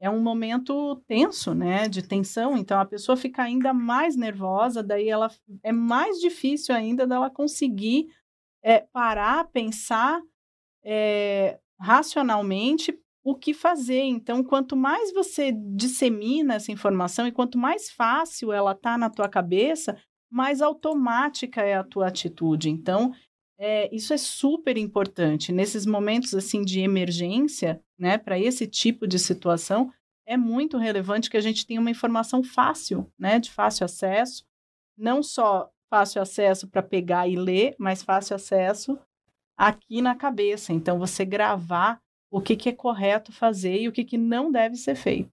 é 0.00 0.10
um 0.10 0.20
momento 0.20 0.96
tenso, 1.06 1.54
né, 1.54 1.88
de 1.88 2.02
tensão. 2.02 2.58
Então 2.58 2.80
a 2.80 2.84
pessoa 2.84 3.16
fica 3.16 3.40
ainda 3.40 3.72
mais 3.72 4.16
nervosa, 4.16 4.82
daí 4.82 5.08
ela 5.08 5.30
é 5.62 5.70
mais 5.70 6.18
difícil 6.18 6.74
ainda 6.74 7.06
dela 7.06 7.30
conseguir 7.30 8.08
é, 8.64 8.80
parar, 8.80 9.44
pensar 9.52 10.20
é, 10.84 11.58
racionalmente 11.78 12.98
o 13.24 13.34
que 13.34 13.54
fazer. 13.54 14.02
Então, 14.02 14.42
quanto 14.42 14.76
mais 14.76 15.12
você 15.12 15.52
dissemina 15.52 16.54
essa 16.54 16.72
informação 16.72 17.26
e 17.26 17.32
quanto 17.32 17.56
mais 17.56 17.90
fácil 17.90 18.52
ela 18.52 18.72
está 18.72 18.98
na 18.98 19.08
tua 19.08 19.28
cabeça, 19.28 19.96
mais 20.30 20.60
automática 20.60 21.62
é 21.62 21.74
a 21.74 21.84
tua 21.84 22.08
atitude. 22.08 22.68
Então, 22.68 23.12
é, 23.58 23.94
isso 23.94 24.12
é 24.12 24.16
super 24.16 24.76
importante. 24.76 25.52
Nesses 25.52 25.86
momentos 25.86 26.34
assim 26.34 26.62
de 26.62 26.80
emergência, 26.80 27.80
né, 27.98 28.18
para 28.18 28.38
esse 28.38 28.66
tipo 28.66 29.06
de 29.06 29.18
situação, 29.18 29.92
é 30.26 30.36
muito 30.36 30.78
relevante 30.78 31.30
que 31.30 31.36
a 31.36 31.40
gente 31.40 31.66
tenha 31.66 31.80
uma 31.80 31.90
informação 31.90 32.42
fácil, 32.42 33.08
né, 33.18 33.38
de 33.38 33.50
fácil 33.50 33.84
acesso, 33.84 34.44
não 34.96 35.22
só 35.22 35.70
fácil 35.90 36.22
acesso 36.22 36.66
para 36.68 36.82
pegar 36.82 37.28
e 37.28 37.36
ler, 37.36 37.76
mas 37.78 38.02
fácil 38.02 38.34
acesso 38.34 38.98
aqui 39.56 40.00
na 40.02 40.14
cabeça. 40.14 40.72
Então, 40.72 40.98
você 40.98 41.24
gravar 41.24 42.00
o 42.30 42.40
que, 42.40 42.56
que 42.56 42.70
é 42.70 42.72
correto 42.72 43.32
fazer 43.32 43.80
e 43.80 43.88
o 43.88 43.92
que, 43.92 44.04
que 44.04 44.16
não 44.16 44.50
deve 44.50 44.76
ser 44.76 44.94
feito. 44.94 45.30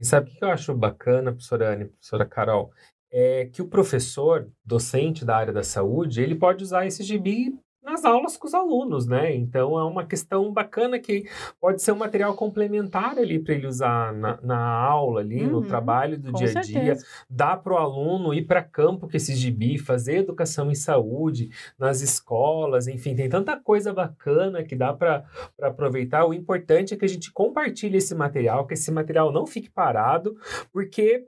E 0.00 0.04
sabe 0.04 0.30
o 0.30 0.32
que 0.32 0.44
eu 0.44 0.50
acho 0.50 0.74
bacana, 0.74 1.32
professora 1.32 1.72
Anne, 1.72 1.86
professora 1.86 2.24
Carol? 2.24 2.72
É 3.12 3.46
que 3.46 3.60
o 3.60 3.68
professor, 3.68 4.50
docente 4.64 5.24
da 5.24 5.36
área 5.36 5.52
da 5.52 5.64
saúde, 5.64 6.22
ele 6.22 6.36
pode 6.36 6.62
usar 6.62 6.86
esse 6.86 7.02
gibi 7.02 7.58
nas 7.90 8.04
aulas 8.04 8.36
com 8.36 8.46
os 8.46 8.54
alunos, 8.54 9.06
né? 9.06 9.34
Então 9.34 9.78
é 9.78 9.84
uma 9.84 10.06
questão 10.06 10.52
bacana 10.52 10.98
que 10.98 11.28
pode 11.60 11.82
ser 11.82 11.92
um 11.92 11.96
material 11.96 12.34
complementar 12.34 13.18
ali 13.18 13.38
para 13.38 13.54
ele 13.54 13.66
usar 13.66 14.12
na, 14.12 14.38
na, 14.42 14.58
aula 14.58 15.20
ali, 15.20 15.44
uhum, 15.44 15.50
no 15.50 15.66
trabalho 15.66 16.18
do 16.18 16.32
dia 16.32 16.52
a 16.56 16.60
dia. 16.60 16.96
Dá 17.28 17.56
para 17.56 17.72
o 17.72 17.76
aluno 17.76 18.32
ir 18.32 18.46
para 18.46 18.62
campo 18.62 19.08
com 19.08 19.16
esse 19.16 19.34
gibi, 19.34 19.78
fazer 19.78 20.18
educação 20.18 20.70
em 20.70 20.74
saúde 20.74 21.50
nas 21.78 22.00
escolas, 22.00 22.86
enfim, 22.86 23.14
tem 23.14 23.28
tanta 23.28 23.56
coisa 23.56 23.92
bacana 23.92 24.62
que 24.62 24.76
dá 24.76 24.92
para 24.92 25.24
aproveitar. 25.60 26.24
O 26.24 26.34
importante 26.34 26.94
é 26.94 26.96
que 26.96 27.04
a 27.04 27.08
gente 27.08 27.32
compartilhe 27.32 27.98
esse 27.98 28.14
material, 28.14 28.66
que 28.66 28.74
esse 28.74 28.90
material 28.90 29.32
não 29.32 29.46
fique 29.46 29.68
parado, 29.68 30.36
porque 30.72 31.26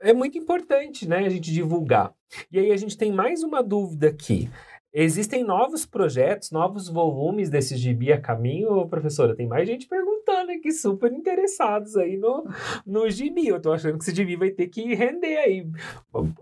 é 0.00 0.12
muito 0.12 0.38
importante, 0.38 1.08
né, 1.08 1.18
a 1.18 1.28
gente 1.28 1.52
divulgar. 1.52 2.14
E 2.52 2.58
aí 2.58 2.72
a 2.72 2.76
gente 2.76 2.96
tem 2.96 3.12
mais 3.12 3.42
uma 3.42 3.62
dúvida 3.62 4.08
aqui. 4.08 4.48
Existem 4.92 5.44
novos 5.44 5.84
projetos, 5.84 6.50
novos 6.50 6.88
volumes 6.88 7.50
desse 7.50 7.76
gibi 7.76 8.10
a 8.10 8.20
caminho, 8.20 8.88
professora? 8.88 9.36
Tem 9.36 9.46
mais 9.46 9.68
gente 9.68 9.86
perguntando 9.86 10.50
aqui, 10.50 10.72
super 10.72 11.12
interessados 11.12 11.94
aí 11.96 12.16
no, 12.16 12.44
no 12.86 13.08
gibi. 13.10 13.46
Eu 13.46 13.60
tô 13.60 13.70
achando 13.70 13.98
que 13.98 14.04
esse 14.04 14.14
gibi 14.14 14.34
vai 14.34 14.50
ter 14.50 14.68
que 14.68 14.94
render 14.94 15.36
aí. 15.36 15.66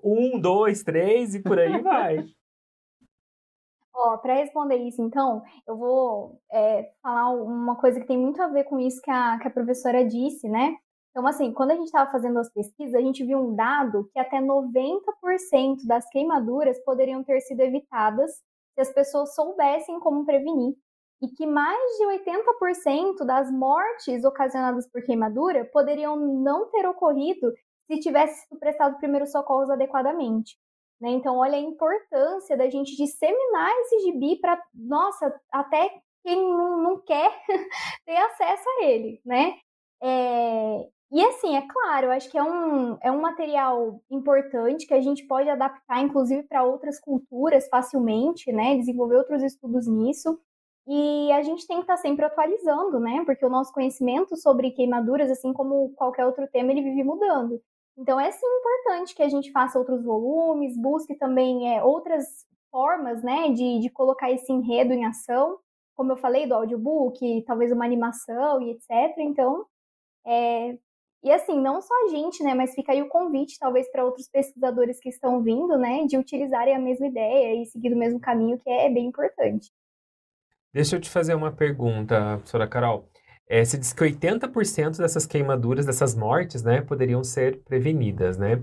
Um, 0.02 0.38
dois, 0.38 0.85
três 0.85 1.35
e 1.35 1.42
por 1.42 1.59
aí 1.59 1.82
vai. 1.82 2.24
Ó, 3.98 4.18
para 4.18 4.35
responder 4.35 4.76
isso, 4.76 5.00
então, 5.00 5.42
eu 5.66 5.74
vou 5.74 6.38
é, 6.52 6.92
falar 7.02 7.30
uma 7.30 7.76
coisa 7.76 7.98
que 7.98 8.06
tem 8.06 8.18
muito 8.18 8.40
a 8.42 8.48
ver 8.48 8.64
com 8.64 8.78
isso 8.78 9.00
que 9.00 9.11
a, 9.11 9.38
que 9.38 9.48
a 9.48 9.50
professora 9.50 10.04
disse, 10.04 10.48
né? 10.50 10.76
Então, 11.16 11.26
assim, 11.26 11.50
quando 11.50 11.70
a 11.70 11.74
gente 11.74 11.87
estava 11.87 12.12
fazendo 12.12 12.38
as 12.38 12.52
pesquisas, 12.52 12.94
a 12.94 13.00
gente 13.00 13.24
viu 13.24 13.38
um 13.38 13.57
dado 13.57 14.07
que 14.12 14.18
até 14.18 14.38
90% 14.38 15.87
das 15.87 16.07
queimaduras 16.11 16.79
poderiam 16.85 17.24
ter 17.24 17.40
sido 17.40 17.59
evitadas 17.61 18.33
se 18.74 18.81
as 18.83 18.92
pessoas 18.92 19.35
soubessem 19.35 19.98
como 19.98 20.26
prevenir. 20.26 20.76
E 21.22 21.29
que 21.29 21.46
mais 21.46 21.81
de 21.96 22.05
80% 22.05 23.24
das 23.24 23.50
mortes 23.50 24.24
ocasionadas 24.24 24.87
por 24.87 25.02
queimadura 25.05 25.64
poderiam 25.64 26.16
não 26.16 26.70
ter 26.70 26.87
ocorrido 26.87 27.50
se 27.90 27.98
tivesse 27.98 28.46
sido 28.46 28.59
prestado 28.59 28.98
primeiros 28.98 29.33
socorros 29.33 29.70
adequadamente. 29.70 30.59
Né? 31.00 31.12
Então, 31.12 31.38
olha 31.38 31.57
a 31.57 31.59
importância 31.59 32.59
da 32.59 32.68
gente 32.68 32.94
disseminar 32.94 33.70
esse 33.81 34.00
gibi 34.00 34.38
para, 34.38 34.62
nossa, 34.74 35.35
até 35.50 35.98
quem 36.22 36.37
não, 36.37 36.83
não 36.83 37.00
quer 37.00 37.33
ter 38.05 38.16
acesso 38.18 38.68
a 38.68 38.85
ele, 38.85 39.18
né? 39.24 39.55
É, 40.02 40.90
e 41.11 41.25
assim, 41.25 41.57
é 41.57 41.62
claro, 41.66 42.11
acho 42.11 42.29
que 42.31 42.37
é 42.37 42.42
um, 42.42 42.99
é 43.01 43.11
um 43.12 43.21
material 43.21 44.01
importante 44.11 44.87
que 44.87 44.95
a 44.95 45.01
gente 45.01 45.25
pode 45.27 45.49
adaptar, 45.49 46.03
inclusive, 46.03 46.42
para 46.45 46.64
outras 46.64 46.99
culturas 47.01 47.69
facilmente, 47.69 48.53
né? 48.53 48.77
Desenvolver 48.77 49.16
outros 49.16 49.42
estudos 49.42 49.87
nisso. 49.87 50.38
E 50.88 51.31
a 51.33 51.42
gente 51.42 51.66
tem 51.66 51.79
que 51.79 51.83
estar 51.85 51.97
tá 51.97 52.03
sempre 52.03 52.25
atualizando, 52.25 52.99
né? 53.01 53.23
Porque 53.25 53.45
o 53.47 53.51
nosso 53.51 53.73
conhecimento 53.73 54.37
sobre 54.37 54.73
queimaduras, 54.73 55.31
assim 55.31 55.53
como 55.53 55.92
qualquer 55.95 56.27
outro 56.27 56.47
tema, 56.49 56.73
ele 56.73 56.83
vive 56.83 57.05
mudando. 57.05 57.61
Então 57.97 58.21
é 58.21 58.31
sim 58.31 58.47
importante 58.47 59.14
que 59.14 59.23
a 59.23 59.29
gente 59.29 59.51
faça 59.53 59.79
outros 59.79 60.05
volumes, 60.05 60.77
busque 60.77 61.14
também 61.16 61.77
é, 61.77 61.83
outras 61.83 62.27
formas, 62.71 63.23
né, 63.23 63.51
de, 63.53 63.81
de 63.81 63.88
colocar 63.90 64.31
esse 64.31 64.53
enredo 64.53 64.92
em 64.92 65.07
ação, 65.07 65.59
como 65.95 66.12
eu 66.12 66.16
falei 66.16 66.47
do 66.47 66.55
audiobook, 66.55 67.42
talvez 67.47 67.73
uma 67.73 67.85
animação 67.87 68.61
e 68.61 68.73
etc. 68.73 69.16
Então, 69.19 69.64
é, 70.27 70.79
e 71.26 71.32
assim, 71.32 71.60
não 71.60 71.82
só 71.82 71.92
a 72.04 72.08
gente, 72.08 72.40
né, 72.44 72.54
mas 72.54 72.72
fica 72.72 72.92
aí 72.92 73.02
o 73.02 73.08
convite, 73.08 73.58
talvez, 73.58 73.90
para 73.90 74.04
outros 74.04 74.28
pesquisadores 74.28 75.00
que 75.00 75.08
estão 75.08 75.42
vindo, 75.42 75.76
né, 75.76 76.06
de 76.06 76.16
utilizarem 76.16 76.72
a 76.72 76.78
mesma 76.78 77.08
ideia 77.08 77.60
e 77.60 77.66
seguir 77.66 77.92
o 77.92 77.98
mesmo 77.98 78.20
caminho, 78.20 78.56
que 78.60 78.70
é 78.70 78.88
bem 78.88 79.06
importante. 79.06 79.72
Deixa 80.72 80.94
eu 80.94 81.00
te 81.00 81.10
fazer 81.10 81.34
uma 81.34 81.50
pergunta, 81.50 82.36
professora 82.36 82.68
Carol. 82.68 83.08
É, 83.48 83.64
você 83.64 83.76
diz 83.76 83.92
que 83.92 84.04
80% 84.04 84.98
dessas 84.98 85.26
queimaduras, 85.26 85.84
dessas 85.84 86.14
mortes, 86.14 86.62
né, 86.62 86.80
poderiam 86.80 87.24
ser 87.24 87.60
prevenidas, 87.64 88.38
né? 88.38 88.62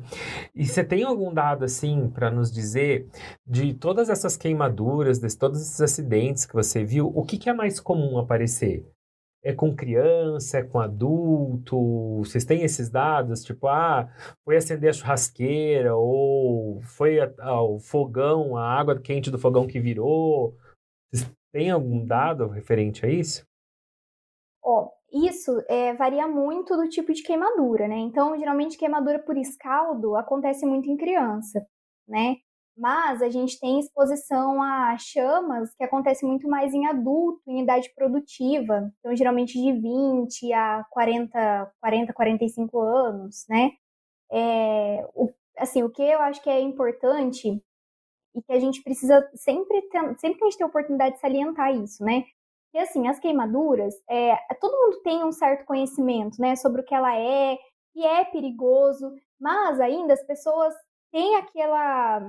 E 0.56 0.66
você 0.66 0.86
tem 0.86 1.04
algum 1.04 1.34
dado, 1.34 1.66
assim, 1.66 2.10
para 2.10 2.32
nos 2.32 2.50
dizer 2.50 3.10
de 3.46 3.74
todas 3.74 4.10
essas 4.10 4.38
queimaduras, 4.38 5.20
de 5.20 5.38
todos 5.38 5.62
esses 5.62 5.82
acidentes 5.82 6.46
que 6.46 6.54
você 6.54 6.86
viu, 6.86 7.12
o 7.14 7.26
que, 7.26 7.38
que 7.38 7.50
é 7.50 7.54
mais 7.54 7.82
comum 7.82 8.18
aparecer? 8.18 8.86
É 9.44 9.54
com 9.54 9.76
criança, 9.76 10.60
é 10.60 10.64
com 10.64 10.80
adulto? 10.80 12.20
Vocês 12.20 12.46
têm 12.46 12.64
esses 12.64 12.90
dados? 12.90 13.44
Tipo, 13.44 13.68
ah, 13.68 14.10
foi 14.46 14.56
acender 14.56 14.90
a 14.90 14.94
churrasqueira 14.94 15.96
ou 15.96 16.82
foi 16.82 17.18
o 17.20 17.80
fogão, 17.80 18.56
a 18.56 18.66
água 18.66 19.00
quente 19.00 19.30
do 19.30 19.38
fogão 19.38 19.68
que 19.68 19.80
virou? 19.80 20.56
Vocês 21.12 21.30
têm 21.52 21.70
algum 21.70 22.06
dado 22.06 22.48
referente 22.48 23.06
a 23.06 23.10
isso? 23.10 23.46
Ó, 24.64 24.90
isso 25.12 25.52
é, 25.68 25.94
varia 25.94 26.28
muito 26.28 26.78
do 26.78 26.88
tipo 26.88 27.14
de 27.14 27.22
queimadura, 27.22 27.88
né? 27.88 27.98
Então, 27.98 28.38
geralmente, 28.40 28.78
queimadura 28.78 29.20
por 29.20 29.38
escaldo 29.38 30.16
acontece 30.16 30.66
muito 30.66 30.90
em 30.90 30.96
criança, 30.96 31.68
né? 32.08 32.38
Mas 32.76 33.22
a 33.22 33.30
gente 33.30 33.60
tem 33.60 33.80
exposição 33.80 34.62
a 34.62 34.98
chamas 34.98 35.74
que 35.76 35.84
acontece 35.84 36.26
muito 36.26 36.48
mais 36.50 36.74
em 36.74 36.88
adulto, 36.88 37.42
em 37.48 37.62
idade 37.62 37.94
produtiva, 37.96 38.92
então 39.00 39.16
geralmente 39.16 39.54
de 39.62 39.72
20 39.72 40.52
a 40.54 40.84
40, 40.90 41.72
40, 41.80 42.14
45 42.14 42.80
anos, 42.80 43.46
né? 43.48 43.72
É, 44.32 45.08
o, 45.14 45.30
assim, 45.58 45.84
o 45.84 45.90
que 45.90 46.02
eu 46.02 46.20
acho 46.22 46.42
que 46.42 46.50
é 46.50 46.60
importante 46.60 47.62
e 48.36 48.42
que 48.42 48.54
a 48.54 48.60
gente 48.60 48.82
precisa 48.84 49.30
sempre 49.36 49.82
sempre 50.18 50.40
que 50.40 50.46
a 50.46 50.50
gente 50.50 50.58
tem 50.58 50.68
oportunidade 50.68 51.16
de 51.16 51.22
salientar 51.22 51.76
isso, 51.76 52.04
né? 52.04 52.24
Que 52.72 52.80
assim, 52.80 53.08
as 53.08 53.20
queimaduras, 53.20 53.94
é, 54.10 54.36
todo 54.60 54.76
mundo 54.76 55.02
tem 55.04 55.24
um 55.24 55.32
certo 55.32 55.66
conhecimento, 55.66 56.42
né, 56.42 56.56
sobre 56.56 56.82
o 56.82 56.86
que 56.86 56.96
ela 56.96 57.16
é, 57.16 57.58
e 57.96 58.04
é 58.06 58.26
perigoso, 58.26 59.14
mas 59.40 59.80
ainda 59.80 60.14
as 60.14 60.24
pessoas 60.26 60.74
têm 61.12 61.36
aquela 61.36 62.28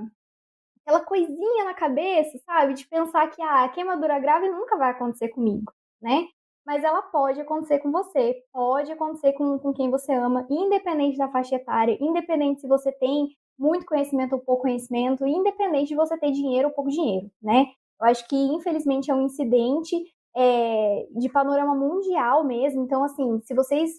aquela 0.85 1.03
coisinha 1.03 1.65
na 1.65 1.73
cabeça, 1.73 2.37
sabe? 2.45 2.75
De 2.75 2.87
pensar 2.87 3.27
que 3.27 3.41
ah, 3.41 3.65
a 3.65 3.69
queimadura 3.69 4.19
grave 4.19 4.47
nunca 4.49 4.77
vai 4.77 4.91
acontecer 4.91 5.29
comigo, 5.29 5.73
né? 6.01 6.27
Mas 6.65 6.83
ela 6.83 7.01
pode 7.01 7.41
acontecer 7.41 7.79
com 7.79 7.91
você, 7.91 8.35
pode 8.53 8.91
acontecer 8.91 9.33
com, 9.33 9.57
com 9.59 9.73
quem 9.73 9.89
você 9.89 10.13
ama, 10.13 10.45
independente 10.49 11.17
da 11.17 11.29
faixa 11.29 11.55
etária, 11.55 11.97
independente 11.99 12.61
se 12.61 12.67
você 12.67 12.91
tem 12.91 13.27
muito 13.57 13.85
conhecimento 13.85 14.33
ou 14.33 14.39
pouco 14.39 14.63
conhecimento, 14.63 15.25
independente 15.25 15.89
de 15.89 15.95
você 15.95 16.17
ter 16.17 16.31
dinheiro 16.31 16.69
ou 16.69 16.73
pouco 16.73 16.89
dinheiro, 16.89 17.29
né? 17.41 17.67
Eu 17.99 18.07
acho 18.07 18.27
que, 18.27 18.35
infelizmente, 18.35 19.09
é 19.09 19.15
um 19.15 19.21
incidente 19.21 19.95
é, 20.35 21.07
de 21.15 21.29
panorama 21.29 21.73
mundial 21.73 22.43
mesmo. 22.43 22.83
Então, 22.83 23.03
assim, 23.03 23.39
se 23.41 23.53
vocês 23.53 23.91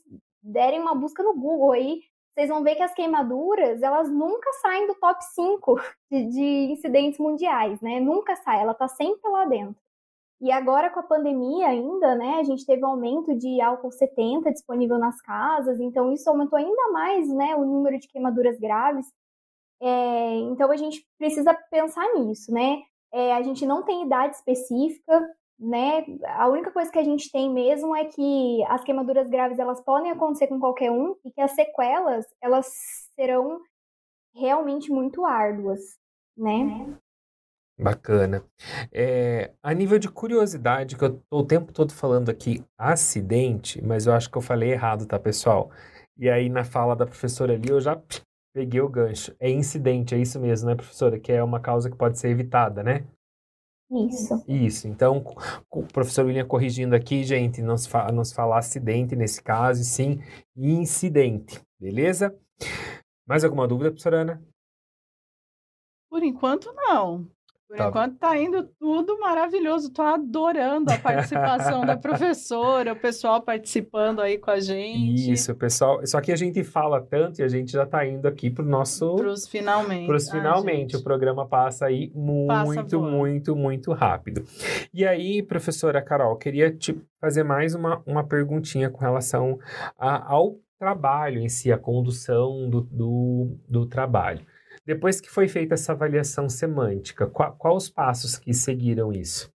derem 0.42 0.81
uma 0.81 0.94
busca 0.94 1.22
no 1.22 1.35
Google 1.35 1.72
aí, 1.72 2.01
vocês 2.37 2.51
vão 2.51 2.62
ver 2.62 2.75
que 2.75 2.83
as 2.83 2.92
queimaduras, 2.92 3.83
elas 3.83 4.11
nunca 4.11 4.53
saem 4.61 4.87
do 4.87 4.94
top 4.96 5.25
5 5.25 5.81
de, 6.12 6.29
de 6.29 6.72
incidentes 6.72 7.18
mundiais, 7.18 7.81
né? 7.81 7.99
Nunca 7.99 8.37
sai, 8.37 8.61
ela 8.61 8.75
tá 8.75 8.87
sempre 8.88 9.31
lá 9.31 9.46
dentro. 9.46 9.81
E 10.38 10.53
agora 10.53 10.90
com 10.90 11.01
a 11.01 11.03
pandemia 11.03 11.68
ainda, 11.68 12.14
né, 12.14 12.35
a 12.38 12.42
gente 12.42 12.66
teve 12.66 12.85
um 12.85 12.88
aumento 12.88 13.35
de 13.35 13.59
álcool 13.62 13.90
70 13.90 14.53
disponível 14.53 14.99
nas 14.99 15.18
casas, 15.22 15.81
então 15.81 16.12
isso 16.12 16.29
aumentou 16.29 16.59
ainda 16.59 16.92
mais, 16.92 17.27
né, 17.31 17.57
o 17.57 17.64
número 17.64 17.99
de 17.99 18.07
queimaduras 18.07 18.59
graves. 18.59 19.07
É, 19.81 20.35
então 20.40 20.70
a 20.70 20.77
gente 20.77 21.07
precisa 21.18 21.55
pensar 21.70 22.07
nisso, 22.14 22.53
né? 22.53 22.83
É, 23.14 23.33
a 23.35 23.40
gente 23.40 23.64
não 23.64 23.83
tem 23.83 24.05
idade 24.05 24.37
específica, 24.37 25.27
né? 25.59 26.05
A 26.37 26.49
única 26.49 26.71
coisa 26.71 26.90
que 26.90 26.99
a 26.99 27.05
gente 27.05 27.31
tem 27.31 27.53
mesmo 27.53 27.95
é 27.97 28.05
que 28.05 28.64
as 28.69 28.85
queimaduras 28.85 29.29
graves 29.29 29.59
elas 29.59 29.81
podem 29.81 30.11
acontecer 30.11 30.47
com 30.49 30.61
qualquer 30.61 30.90
um 30.90 31.16
e 31.25 31.31
que 31.31 31.40
as 31.40 31.53
sequelas 31.53 32.27
elas 32.42 32.66
serão 33.14 33.61
realmente 34.35 34.90
muito 34.90 35.25
árduas, 35.25 35.81
né? 36.37 36.97
Bacana. 37.79 38.42
É, 38.92 39.53
a 39.62 39.75
nível 39.75 39.99
de 39.99 40.11
curiosidade, 40.11 40.97
que 40.97 41.05
eu 41.05 41.21
tô 41.29 41.38
o 41.40 41.47
tempo 41.47 41.73
todo 41.73 41.92
falando 41.92 42.31
aqui 42.31 42.64
acidente, 42.79 43.83
mas 43.83 44.07
eu 44.07 44.14
acho 44.14 44.31
que 44.31 44.38
eu 44.38 44.42
falei 44.42 44.73
errado, 44.73 45.07
tá, 45.07 45.19
pessoal? 45.19 45.71
E 46.19 46.31
aí 46.31 46.49
na 46.49 46.64
fala 46.64 46.97
da 46.97 47.07
professora 47.07 47.53
ali 47.55 47.69
eu 47.69 47.81
já 47.81 48.01
peguei 48.55 48.81
o 48.81 48.88
gancho. 48.88 49.35
É 49.38 49.51
incidente, 49.51 50.14
é 50.14 50.19
isso 50.19 50.40
mesmo, 50.40 50.69
né, 50.69 50.75
professora? 50.75 51.19
Que 51.19 51.33
é 51.33 51.42
uma 51.42 51.61
causa 51.61 51.90
que 51.90 51.97
pode 51.97 52.19
ser 52.19 52.29
evitada, 52.29 52.83
né? 52.83 53.07
Isso. 53.90 54.44
Isso. 54.49 54.88
Então, 54.88 55.22
o 55.70 55.83
professor 55.85 56.27
William 56.27 56.46
corrigindo 56.46 56.94
aqui, 56.94 57.22
gente, 57.22 57.62
não 57.62 57.77
se, 57.77 57.88
fala, 57.88 58.11
não 58.11 58.25
se 58.25 58.35
fala 58.35 58.59
acidente 58.59 59.14
nesse 59.14 59.42
caso, 59.42 59.81
e 59.81 59.85
sim 59.85 60.20
incidente. 60.57 61.61
Beleza? 61.79 62.37
Mais 63.27 63.44
alguma 63.44 63.68
dúvida, 63.68 63.90
professora 63.90 64.22
Ana? 64.22 64.42
Por 66.11 66.22
enquanto, 66.22 66.72
não. 66.75 67.31
Por 67.69 67.77
tá. 67.77 67.89
enquanto 67.89 68.17
tá 68.17 68.39
indo 68.39 68.63
tudo 68.79 69.19
maravilhoso. 69.19 69.91
Tô 69.91 70.03
adorando 70.03 70.93
a 70.93 70.99
participação 70.99 71.85
da 71.85 71.97
professora, 71.97 72.93
o 72.93 72.97
pessoal 72.97 73.43
participando 73.43 74.21
aí 74.21 74.39
com 74.39 74.51
a 74.51 74.61
gente. 74.61 75.33
Isso, 75.33 75.55
pessoal. 75.55 76.07
Só 76.07 76.21
que 76.21 76.31
a 76.31 76.37
gente 76.37 76.63
fala 76.63 77.01
tanto 77.01 77.41
e 77.41 77.43
a 77.43 77.49
gente 77.49 77.73
já 77.73 77.85
tá 77.85 78.07
indo 78.07 78.27
aqui 78.29 78.51
pro 78.51 78.65
nosso. 78.65 79.17
Pros 79.17 79.49
finalmente. 79.49 80.07
Pros 80.07 80.31
finalmente. 80.31 80.95
Ah, 80.95 80.99
o 81.01 81.03
programa 81.03 81.47
passa 81.47 81.87
aí 81.87 82.13
muito, 82.15 82.47
passa 82.49 82.99
muito, 82.99 83.57
muito 83.57 83.93
rápido. 83.93 84.45
E 84.95 85.05
aí, 85.05 85.43
professora 85.43 86.01
Carol, 86.01 86.37
queria 86.37 86.71
te 86.71 86.97
fazer 87.21 87.43
mais 87.43 87.75
uma, 87.75 88.01
uma 88.07 88.23
perguntinha 88.23 88.89
com 88.89 89.01
relação 89.01 89.59
a, 89.99 90.33
ao 90.33 90.57
trabalho 90.79 91.41
em 91.41 91.49
si, 91.49 91.73
a 91.73 91.79
condução 91.79 92.69
do, 92.69 92.83
do, 92.83 93.57
do 93.69 93.87
trabalho. 93.87 94.47
Depois 94.87 95.20
que 95.20 95.29
foi 95.29 95.49
feita 95.49 95.75
essa 95.75 95.92
avaliação 95.92 96.49
semântica, 96.49 97.27
quais 97.27 97.55
qual 97.59 97.77
os 97.77 97.90
passos 97.90 98.38
que 98.38 98.55
seguiram 98.55 99.12
isso? 99.12 99.51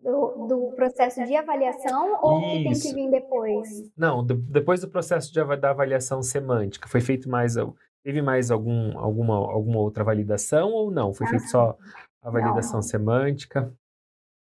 Do, 0.00 0.46
do, 0.46 0.72
processo 0.74 1.24
de 1.24 1.36
avaliação 1.36 2.18
ou 2.22 2.40
Isso. 2.40 2.48
que 2.48 2.62
tem 2.62 2.72
que 2.72 2.94
vir 2.94 3.10
depois? 3.10 3.68
Não, 3.96 4.24
do, 4.24 4.34
depois 4.34 4.80
do 4.80 4.88
processo 4.88 5.32
de, 5.32 5.44
da 5.56 5.70
avaliação 5.70 6.22
semântica, 6.22 6.88
foi 6.88 7.00
feito 7.00 7.28
mais 7.28 7.56
teve 8.02 8.22
mais 8.22 8.50
algum, 8.50 8.96
alguma, 8.98 9.34
alguma 9.34 9.80
outra 9.80 10.02
validação 10.02 10.72
ou 10.72 10.90
não? 10.90 11.12
Foi 11.12 11.26
ah, 11.26 11.30
feito 11.30 11.48
só 11.48 11.76
a 12.22 12.30
validação 12.30 12.76
não. 12.76 12.82
semântica? 12.82 13.72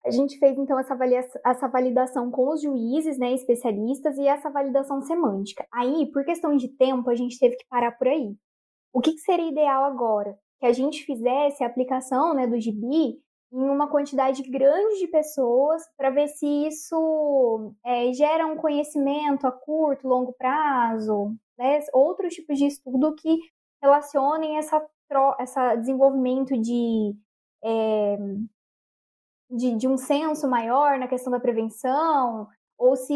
A 0.05 0.11
gente 0.11 0.39
fez 0.39 0.57
então 0.57 0.79
essa, 0.79 0.95
avaliação, 0.95 1.41
essa 1.45 1.69
validação 1.69 2.31
com 2.31 2.49
os 2.53 2.63
juízes, 2.63 3.19
né, 3.19 3.33
especialistas, 3.35 4.17
e 4.17 4.27
essa 4.27 4.51
validação 4.51 5.03
semântica. 5.03 5.67
Aí, 5.71 6.11
por 6.11 6.25
questão 6.25 6.57
de 6.57 6.69
tempo, 6.69 7.11
a 7.11 7.15
gente 7.15 7.39
teve 7.39 7.57
que 7.57 7.67
parar 7.69 7.93
por 7.93 8.09
aí. 8.09 8.35
O 8.93 9.01
que, 9.01 9.13
que 9.13 9.21
seria 9.21 9.51
ideal 9.51 9.85
agora? 9.85 10.39
Que 10.59 10.67
a 10.67 10.73
gente 10.73 11.05
fizesse 11.05 11.63
a 11.63 11.67
aplicação 11.67 12.35
né, 12.35 12.47
do 12.47 12.61
gibi 12.61 13.21
em 13.53 13.69
uma 13.69 13.89
quantidade 13.89 14.43
grande 14.43 15.01
de 15.01 15.09
pessoas 15.09 15.83
para 15.97 16.11
ver 16.11 16.29
se 16.29 16.47
isso 16.47 17.75
é, 17.85 18.13
gera 18.13 18.47
um 18.47 18.57
conhecimento 18.57 19.47
a 19.47 19.53
curto, 19.53 20.07
longo 20.07 20.33
prazo, 20.33 21.35
né? 21.59 21.81
outros 21.93 22.35
tipos 22.35 22.59
de 22.59 22.67
estudo 22.67 23.15
que 23.17 23.39
relacionem 23.83 24.57
essa, 24.57 24.87
essa 25.39 25.75
desenvolvimento 25.75 26.57
de, 26.57 27.13
é, 27.65 28.17
de, 29.51 29.75
de 29.77 29.89
um 29.89 29.97
senso 29.97 30.49
maior 30.49 30.99
na 30.99 31.09
questão 31.09 31.33
da 31.33 31.41
prevenção, 31.41 32.47
ou 32.81 32.97
se 32.97 33.15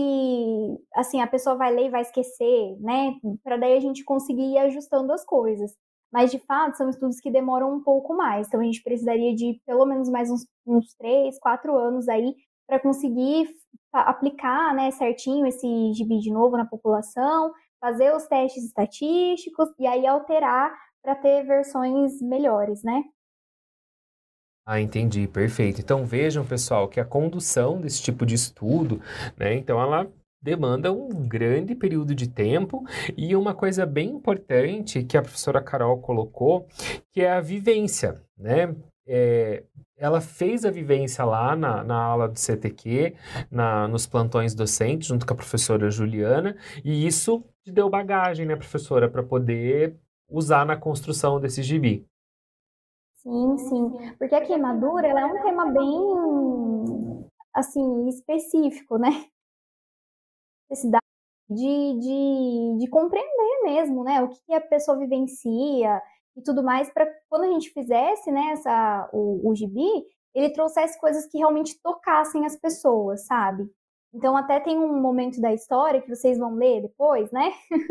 assim 0.94 1.20
a 1.22 1.26
pessoa 1.26 1.56
vai 1.56 1.74
ler 1.74 1.86
e 1.86 1.90
vai 1.90 2.02
esquecer, 2.02 2.76
né? 2.80 3.14
Para 3.42 3.56
daí 3.56 3.76
a 3.76 3.80
gente 3.80 4.04
conseguir 4.04 4.52
ir 4.52 4.58
ajustando 4.58 5.10
as 5.12 5.24
coisas. 5.24 5.72
Mas 6.12 6.30
de 6.30 6.38
fato 6.38 6.76
são 6.76 6.88
estudos 6.90 7.18
que 7.18 7.30
demoram 7.30 7.74
um 7.74 7.82
pouco 7.82 8.14
mais, 8.14 8.46
então 8.46 8.60
a 8.60 8.64
gente 8.64 8.82
precisaria 8.82 9.34
de 9.34 9.60
pelo 9.66 9.86
menos 9.86 10.08
mais 10.10 10.30
uns, 10.30 10.46
uns 10.66 10.94
três, 10.96 11.38
quatro 11.40 11.76
anos 11.76 12.08
aí 12.08 12.34
para 12.68 12.78
conseguir 12.78 13.48
aplicar, 13.92 14.74
né, 14.74 14.90
certinho 14.90 15.46
esse 15.46 15.66
gibi 15.94 16.18
de 16.18 16.30
novo 16.30 16.56
na 16.56 16.66
população, 16.66 17.52
fazer 17.80 18.14
os 18.14 18.26
testes 18.26 18.64
estatísticos 18.64 19.68
e 19.78 19.86
aí 19.86 20.06
alterar 20.06 20.72
para 21.02 21.14
ter 21.14 21.44
versões 21.44 22.20
melhores, 22.22 22.82
né? 22.82 23.02
Ah, 24.66 24.80
entendi, 24.80 25.28
perfeito. 25.28 25.80
Então 25.80 26.06
vejam, 26.06 26.44
pessoal, 26.44 26.88
que 26.88 26.98
a 26.98 27.04
condução 27.04 27.80
desse 27.80 28.02
tipo 28.02 28.24
de 28.24 28.34
estudo, 28.34 29.00
né, 29.36 29.54
então 29.54 29.80
ela 29.80 30.10
demanda 30.42 30.92
um 30.92 31.08
grande 31.26 31.74
período 31.74 32.14
de 32.14 32.28
tempo 32.28 32.84
e 33.16 33.34
uma 33.36 33.54
coisa 33.54 33.86
bem 33.86 34.10
importante 34.10 35.02
que 35.02 35.16
a 35.16 35.22
professora 35.22 35.62
Carol 35.62 35.98
colocou, 36.00 36.66
que 37.12 37.22
é 37.22 37.30
a 37.32 37.40
vivência, 37.40 38.22
né? 38.36 38.74
É, 39.06 39.62
ela 39.96 40.20
fez 40.20 40.64
a 40.64 40.70
vivência 40.70 41.24
lá 41.24 41.54
na, 41.56 41.84
na 41.84 41.96
aula 41.96 42.28
do 42.28 42.38
CTQ, 42.38 43.14
na, 43.50 43.86
nos 43.88 44.06
plantões 44.06 44.54
docentes, 44.54 45.08
junto 45.08 45.26
com 45.26 45.32
a 45.34 45.36
professora 45.36 45.90
Juliana, 45.90 46.56
e 46.84 47.06
isso 47.06 47.44
deu 47.66 47.88
bagagem, 47.88 48.46
né, 48.46 48.56
professora, 48.56 49.08
para 49.08 49.22
poder 49.22 49.96
usar 50.28 50.66
na 50.66 50.76
construção 50.76 51.40
desse 51.40 51.62
gibi. 51.62 52.06
Sim, 53.24 53.58
sim. 53.58 54.14
Porque 54.18 54.34
a 54.36 54.40
queimadura 54.44 55.06
ela 55.08 55.20
é 55.22 55.24
um 55.26 55.42
tema 55.42 55.66
bem, 55.72 57.28
assim, 57.52 58.08
específico, 58.08 58.98
né? 58.98 59.26
Necessidade 60.70 61.04
de, 61.48 61.98
de, 62.00 62.78
de 62.80 62.90
compreender 62.90 63.62
mesmo, 63.64 64.04
né? 64.04 64.22
O 64.22 64.28
que 64.28 64.54
a 64.54 64.60
pessoa 64.60 64.98
vivencia 64.98 66.02
e 66.36 66.42
tudo 66.42 66.62
mais, 66.62 66.90
para 66.92 67.06
quando 67.28 67.44
a 67.44 67.48
gente 67.48 67.70
fizesse, 67.70 68.30
né, 68.32 68.50
essa, 68.52 69.08
o, 69.12 69.50
o 69.50 69.54
gibi, 69.54 69.86
ele 70.34 70.50
trouxesse 70.52 70.98
coisas 71.00 71.26
que 71.26 71.38
realmente 71.38 71.80
tocassem 71.82 72.44
as 72.46 72.56
pessoas, 72.56 73.26
sabe? 73.26 73.70
Então, 74.12 74.36
até 74.36 74.60
tem 74.60 74.78
um 74.78 75.00
momento 75.00 75.40
da 75.40 75.52
história 75.52 76.02
que 76.02 76.08
vocês 76.14 76.38
vão 76.38 76.54
ler 76.54 76.82
depois, 76.82 77.30
né? 77.32 77.52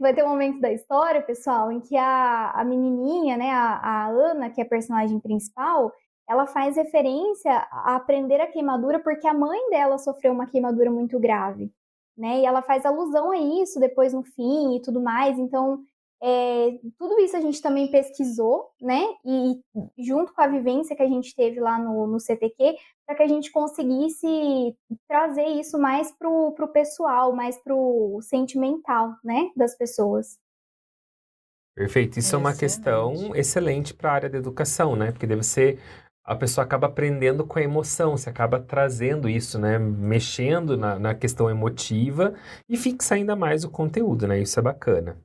Vai 0.00 0.14
ter 0.14 0.24
um 0.24 0.28
momento 0.28 0.60
da 0.60 0.72
história, 0.72 1.22
pessoal, 1.22 1.70
em 1.72 1.80
que 1.80 1.96
a, 1.96 2.50
a 2.50 2.64
menininha, 2.64 3.36
né, 3.36 3.50
a, 3.50 3.76
a 3.76 4.08
Ana, 4.08 4.50
que 4.50 4.60
é 4.60 4.64
a 4.64 4.68
personagem 4.68 5.18
principal, 5.20 5.92
ela 6.28 6.46
faz 6.46 6.76
referência 6.76 7.52
a 7.70 7.96
aprender 7.96 8.40
a 8.40 8.46
queimadura 8.46 8.98
porque 9.00 9.26
a 9.26 9.32
mãe 9.32 9.70
dela 9.70 9.96
sofreu 9.98 10.32
uma 10.32 10.46
queimadura 10.46 10.90
muito 10.90 11.18
grave, 11.18 11.72
né? 12.16 12.40
E 12.40 12.44
ela 12.44 12.60
faz 12.60 12.84
alusão 12.84 13.30
a 13.30 13.38
isso 13.38 13.80
depois 13.80 14.12
no 14.12 14.22
fim 14.22 14.76
e 14.76 14.82
tudo 14.82 15.00
mais. 15.00 15.38
Então, 15.38 15.80
é, 16.20 16.78
tudo 16.98 17.20
isso 17.20 17.36
a 17.36 17.40
gente 17.40 17.62
também 17.62 17.90
pesquisou, 17.90 18.70
né? 18.80 19.02
E 19.24 19.60
junto 19.98 20.34
com 20.34 20.40
a 20.42 20.48
vivência 20.48 20.96
que 20.96 21.02
a 21.02 21.08
gente 21.08 21.34
teve 21.34 21.60
lá 21.60 21.78
no, 21.78 22.06
no 22.06 22.18
CTQ, 22.18 22.76
para 23.06 23.16
que 23.16 23.22
a 23.22 23.28
gente 23.28 23.52
conseguisse 23.52 24.76
trazer 25.06 25.46
isso 25.46 25.78
mais 25.78 26.10
para 26.10 26.28
o 26.28 26.72
pessoal, 26.72 27.32
mais 27.32 27.56
para 27.62 27.74
o 27.74 28.20
sentimental, 28.22 29.14
né? 29.22 29.50
Das 29.56 29.76
pessoas. 29.76 30.38
Perfeito. 31.76 32.18
Isso 32.18 32.34
é 32.34 32.38
uma 32.38 32.56
questão 32.56 33.34
excelente 33.36 33.94
para 33.94 34.10
a 34.10 34.14
área 34.14 34.30
da 34.30 34.38
educação, 34.38 34.96
né? 34.96 35.12
Porque 35.12 35.26
deve 35.26 35.44
ser 35.44 35.78
a 36.24 36.36
pessoa 36.36 36.62
acaba 36.62 36.88
aprendendo 36.88 37.46
com 37.46 37.58
a 37.58 37.62
emoção, 37.62 38.14
você 38.14 38.28
acaba 38.28 38.60
trazendo 38.60 39.30
isso, 39.30 39.58
né? 39.58 39.78
Mexendo 39.78 40.76
na, 40.76 40.98
na 40.98 41.14
questão 41.14 41.48
emotiva 41.48 42.34
e 42.68 42.76
fixa 42.76 43.14
ainda 43.14 43.34
mais 43.34 43.64
o 43.64 43.70
conteúdo, 43.70 44.26
né? 44.26 44.38
Isso 44.38 44.58
é 44.58 44.62
bacana. 44.62 45.16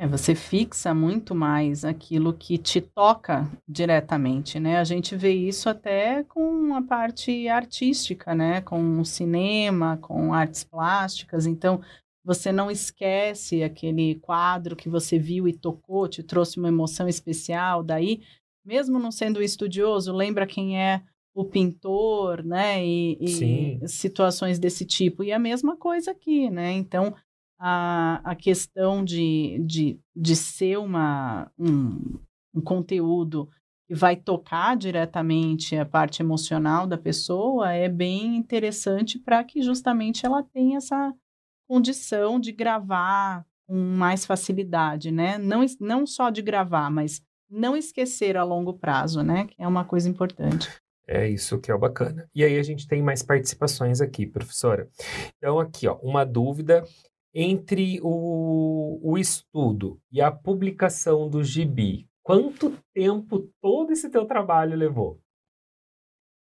É, 0.00 0.06
você 0.06 0.34
fixa 0.34 0.94
muito 0.94 1.34
mais 1.34 1.84
aquilo 1.84 2.32
que 2.32 2.56
te 2.56 2.80
toca 2.80 3.46
diretamente, 3.68 4.58
né? 4.58 4.78
A 4.78 4.84
gente 4.84 5.14
vê 5.14 5.30
isso 5.34 5.68
até 5.68 6.24
com 6.24 6.74
a 6.74 6.80
parte 6.80 7.46
artística, 7.48 8.34
né? 8.34 8.62
Com 8.62 8.98
o 8.98 9.04
cinema, 9.04 9.98
com 9.98 10.32
artes 10.32 10.64
plásticas. 10.64 11.44
Então, 11.44 11.82
você 12.24 12.50
não 12.50 12.70
esquece 12.70 13.62
aquele 13.62 14.14
quadro 14.14 14.74
que 14.74 14.88
você 14.88 15.18
viu 15.18 15.46
e 15.46 15.52
tocou, 15.52 16.08
te 16.08 16.22
trouxe 16.22 16.58
uma 16.58 16.68
emoção 16.68 17.06
especial. 17.06 17.82
Daí, 17.82 18.22
mesmo 18.64 18.98
não 18.98 19.12
sendo 19.12 19.42
estudioso, 19.42 20.14
lembra 20.14 20.46
quem 20.46 20.80
é 20.80 21.02
o 21.34 21.44
pintor, 21.44 22.42
né? 22.42 22.82
E, 22.82 23.18
e 23.20 23.86
situações 23.86 24.58
desse 24.58 24.86
tipo. 24.86 25.22
E 25.22 25.30
a 25.30 25.38
mesma 25.38 25.76
coisa 25.76 26.10
aqui, 26.12 26.48
né? 26.48 26.72
Então, 26.72 27.14
a, 27.60 28.22
a 28.24 28.34
questão 28.34 29.04
de, 29.04 29.62
de, 29.66 30.00
de 30.16 30.34
ser 30.34 30.78
uma, 30.78 31.52
um, 31.58 32.18
um 32.54 32.60
conteúdo 32.62 33.50
que 33.86 33.94
vai 33.94 34.16
tocar 34.16 34.76
diretamente 34.76 35.76
a 35.76 35.84
parte 35.84 36.22
emocional 36.22 36.86
da 36.86 36.96
pessoa 36.96 37.70
é 37.72 37.86
bem 37.86 38.36
interessante 38.36 39.18
para 39.18 39.44
que 39.44 39.60
justamente 39.60 40.24
ela 40.24 40.42
tenha 40.42 40.78
essa 40.78 41.12
condição 41.68 42.40
de 42.40 42.50
gravar 42.50 43.44
com 43.66 43.76
mais 43.76 44.24
facilidade, 44.24 45.12
né? 45.12 45.36
Não, 45.36 45.64
não 45.78 46.06
só 46.06 46.30
de 46.30 46.40
gravar, 46.40 46.90
mas 46.90 47.20
não 47.48 47.76
esquecer 47.76 48.38
a 48.38 48.42
longo 48.42 48.72
prazo, 48.72 49.22
né? 49.22 49.46
Que 49.46 49.62
é 49.62 49.68
uma 49.68 49.84
coisa 49.84 50.08
importante. 50.08 50.68
É 51.06 51.28
isso 51.28 51.58
que 51.58 51.70
é 51.70 51.74
o 51.74 51.78
bacana. 51.78 52.28
E 52.32 52.44
aí 52.44 52.56
a 52.56 52.62
gente 52.62 52.86
tem 52.86 53.02
mais 53.02 53.22
participações 53.22 54.00
aqui, 54.00 54.24
professora. 54.24 54.88
Então, 55.36 55.58
aqui, 55.58 55.88
ó, 55.88 55.96
uma 55.96 56.24
dúvida 56.24 56.84
entre 57.34 58.00
o, 58.02 58.98
o 59.02 59.18
estudo 59.18 60.00
e 60.10 60.20
a 60.20 60.30
publicação 60.30 61.28
do 61.28 61.42
gibi, 61.42 62.08
quanto 62.22 62.76
tempo 62.92 63.48
todo 63.60 63.92
esse 63.92 64.10
teu 64.10 64.26
trabalho 64.26 64.76
levou? 64.76 65.18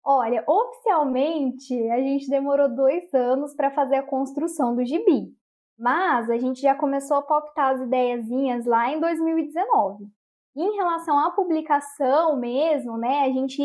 Olha, 0.05 0.43
oficialmente 0.45 1.73
a 1.89 1.97
gente 2.01 2.29
demorou 2.29 2.67
dois 2.67 3.13
anos 3.13 3.55
para 3.55 3.71
fazer 3.71 3.95
a 3.95 4.03
construção 4.03 4.75
do 4.75 4.83
gibi, 4.83 5.33
mas 5.77 6.29
a 6.29 6.37
gente 6.37 6.61
já 6.61 6.75
começou 6.75 7.17
a 7.17 7.21
palpitar 7.21 7.75
as 7.75 7.81
ideiazinhas 7.81 8.65
lá 8.65 8.91
em 8.91 8.99
2019. 8.99 10.05
em 10.55 10.75
relação 10.75 11.17
à 11.17 11.31
publicação 11.31 12.37
mesmo, 12.37 12.97
né, 12.97 13.21
a 13.21 13.29
gente 13.29 13.59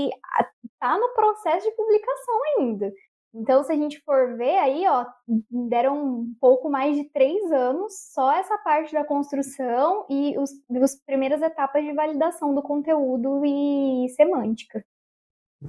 está 0.64 0.97
no 0.97 1.09
processo 1.11 1.68
de 1.68 1.77
publicação 1.77 2.35
ainda. 2.57 2.92
Então, 3.35 3.62
se 3.62 3.73
a 3.73 3.77
gente 3.77 4.01
for 4.05 4.37
ver 4.37 4.57
aí, 4.59 4.87
ó, 4.88 5.07
deram 5.69 6.21
um 6.21 6.35
pouco 6.41 6.71
mais 6.71 6.97
de 6.97 7.05
três 7.11 7.53
anos 7.53 7.93
só 8.12 8.33
essa 8.33 8.57
parte 8.59 8.93
da 8.93 9.05
construção 9.05 10.07
e 10.09 10.37
os, 10.38 10.51
as 10.83 10.97
primeiras 11.05 11.43
etapas 11.43 11.85
de 11.85 11.93
validação 11.93 12.55
do 12.55 12.62
conteúdo 12.62 13.45
e 13.45 14.09
semântica. 14.17 14.85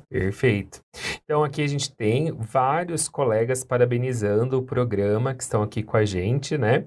Perfeito. 0.08 0.84
Então, 1.24 1.44
aqui 1.44 1.64
a 1.64 1.68
gente 1.68 1.92
tem 1.92 2.32
vários 2.32 3.08
colegas 3.08 3.64
parabenizando 3.64 4.60
o 4.60 4.64
programa 4.64 5.34
que 5.34 5.42
estão 5.42 5.64
aqui 5.64 5.82
com 5.82 5.98
a 5.98 6.06
gente, 6.06 6.60
né? 6.60 6.86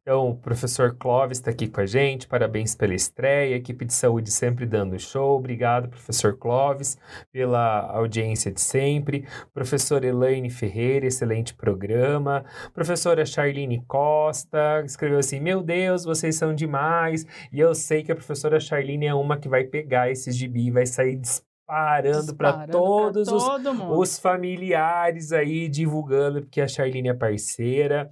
Então, 0.00 0.30
o 0.30 0.36
professor 0.36 0.94
Clóvis 0.96 1.38
está 1.38 1.50
aqui 1.50 1.66
com 1.66 1.80
a 1.80 1.86
gente, 1.86 2.28
parabéns 2.28 2.76
pela 2.76 2.94
estreia, 2.94 3.56
equipe 3.56 3.84
de 3.84 3.92
saúde 3.92 4.30
sempre 4.30 4.66
dando 4.66 4.96
show. 5.00 5.36
Obrigado, 5.36 5.88
professor 5.88 6.36
Clóvis, 6.36 6.96
pela 7.32 7.90
audiência 7.90 8.52
de 8.52 8.60
sempre. 8.60 9.26
Professora 9.52 10.06
Elaine 10.06 10.50
Ferreira, 10.50 11.06
excelente 11.06 11.54
programa. 11.54 12.44
Professora 12.72 13.26
Charlene 13.26 13.82
Costa 13.88 14.82
escreveu 14.84 15.18
assim: 15.18 15.40
Meu 15.40 15.60
Deus, 15.60 16.04
vocês 16.04 16.36
são 16.36 16.54
demais. 16.54 17.26
E 17.52 17.58
eu 17.58 17.74
sei 17.74 18.04
que 18.04 18.12
a 18.12 18.16
professora 18.16 18.60
Charlene 18.60 19.06
é 19.06 19.14
uma 19.14 19.36
que 19.36 19.48
vai 19.48 19.64
pegar 19.64 20.08
esse 20.08 20.30
gibi 20.30 20.66
e 20.66 20.70
vai 20.70 20.86
sair 20.86 21.16
disparando 21.64 22.34
para 22.34 22.66
todos 22.66 23.28
os, 23.28 23.42
os, 23.90 24.18
familiares 24.18 25.32
aí, 25.32 25.66
divulgando, 25.66 26.42
porque 26.42 26.60
a 26.60 26.68
Charlene 26.68 27.08
é 27.08 27.14
parceira. 27.14 28.10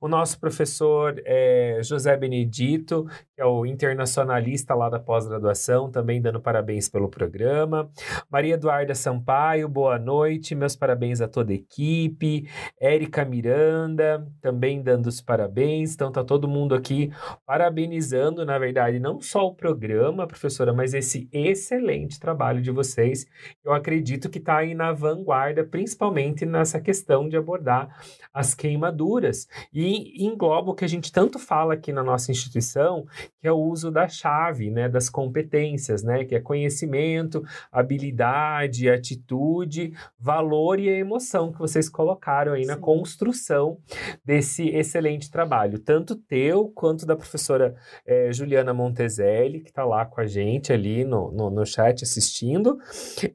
O 0.00 0.08
nosso 0.08 0.40
professor 0.40 1.20
é, 1.26 1.80
José 1.82 2.16
Benedito, 2.16 3.06
que 3.34 3.42
é 3.42 3.44
o 3.44 3.66
internacionalista 3.66 4.74
lá 4.74 4.88
da 4.88 4.98
pós-graduação, 4.98 5.90
também 5.90 6.20
dando 6.20 6.40
parabéns 6.40 6.88
pelo 6.88 7.08
programa. 7.08 7.90
Maria 8.30 8.54
Eduarda 8.54 8.94
Sampaio, 8.94 9.68
boa 9.68 9.98
noite, 9.98 10.54
meus 10.54 10.74
parabéns 10.74 11.20
a 11.20 11.28
toda 11.28 11.52
a 11.52 11.56
equipe. 11.56 12.48
Érica 12.80 13.24
Miranda, 13.24 14.26
também 14.40 14.82
dando 14.82 15.08
os 15.08 15.20
parabéns. 15.20 15.94
Então, 15.94 16.10
tá 16.10 16.24
todo 16.24 16.48
mundo 16.48 16.74
aqui 16.74 17.12
parabenizando, 17.44 18.46
na 18.46 18.58
verdade, 18.58 18.98
não 18.98 19.20
só 19.20 19.46
o 19.46 19.54
programa, 19.54 20.26
professora, 20.26 20.72
mas 20.72 20.94
esse 20.94 21.28
excelente 21.30 22.18
trabalho 22.18 22.62
de 22.62 22.70
vocês 22.70 22.93
vocês, 22.94 23.26
eu 23.64 23.72
acredito 23.72 24.30
que 24.30 24.38
está 24.38 24.58
aí 24.58 24.74
na 24.74 24.92
vanguarda, 24.92 25.64
principalmente 25.64 26.46
nessa 26.46 26.80
questão 26.80 27.28
de 27.28 27.36
abordar 27.36 27.88
as 28.32 28.54
queimaduras. 28.54 29.48
E 29.72 30.24
engloba 30.24 30.70
o 30.70 30.74
que 30.74 30.84
a 30.84 30.88
gente 30.88 31.12
tanto 31.12 31.38
fala 31.38 31.74
aqui 31.74 31.92
na 31.92 32.02
nossa 32.02 32.30
instituição, 32.30 33.06
que 33.40 33.48
é 33.48 33.52
o 33.52 33.58
uso 33.58 33.90
da 33.90 34.08
chave, 34.08 34.70
né, 34.70 34.88
das 34.88 35.10
competências, 35.10 36.02
né, 36.02 36.24
que 36.24 36.34
é 36.34 36.40
conhecimento, 36.40 37.44
habilidade, 37.70 38.88
atitude, 38.88 39.92
valor 40.18 40.78
e 40.78 40.88
a 40.88 40.98
emoção 40.98 41.52
que 41.52 41.58
vocês 41.58 41.88
colocaram 41.88 42.52
aí 42.52 42.62
Sim. 42.62 42.68
na 42.68 42.76
construção 42.76 43.78
desse 44.24 44.68
excelente 44.68 45.30
trabalho, 45.30 45.78
tanto 45.78 46.14
teu 46.14 46.68
quanto 46.68 47.06
da 47.06 47.16
professora 47.16 47.74
eh, 48.06 48.32
Juliana 48.32 48.72
Monteselli, 48.72 49.60
que 49.60 49.70
está 49.70 49.84
lá 49.84 50.04
com 50.06 50.20
a 50.20 50.26
gente 50.26 50.72
ali 50.72 51.04
no, 51.04 51.30
no, 51.32 51.50
no 51.50 51.66
chat 51.66 52.04
assistindo, 52.04 52.78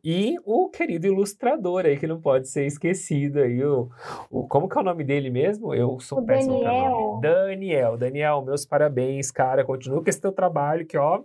e 0.03 0.35
o 0.45 0.69
querido 0.69 1.07
ilustrador 1.07 1.85
aí, 1.85 1.97
que 1.97 2.07
não 2.07 2.19
pode 2.19 2.47
ser 2.49 2.65
esquecido 2.65 3.39
aí, 3.39 3.63
o, 3.63 3.89
o 4.29 4.47
como 4.47 4.67
que 4.67 4.77
é 4.77 4.81
o 4.81 4.83
nome 4.83 5.03
dele 5.03 5.29
mesmo? 5.29 5.73
Eu 5.73 5.99
sou 5.99 6.19
o 6.19 6.25
péssimo 6.25 6.63
Daniel. 6.63 6.89
nome. 6.89 7.21
Daniel. 7.21 7.97
Daniel, 7.97 8.41
meus 8.43 8.65
parabéns, 8.65 9.31
cara, 9.31 9.63
continua 9.63 10.03
com 10.03 10.09
esse 10.09 10.21
teu 10.21 10.31
trabalho 10.31 10.85
que, 10.85 10.97
ó, 10.97 11.21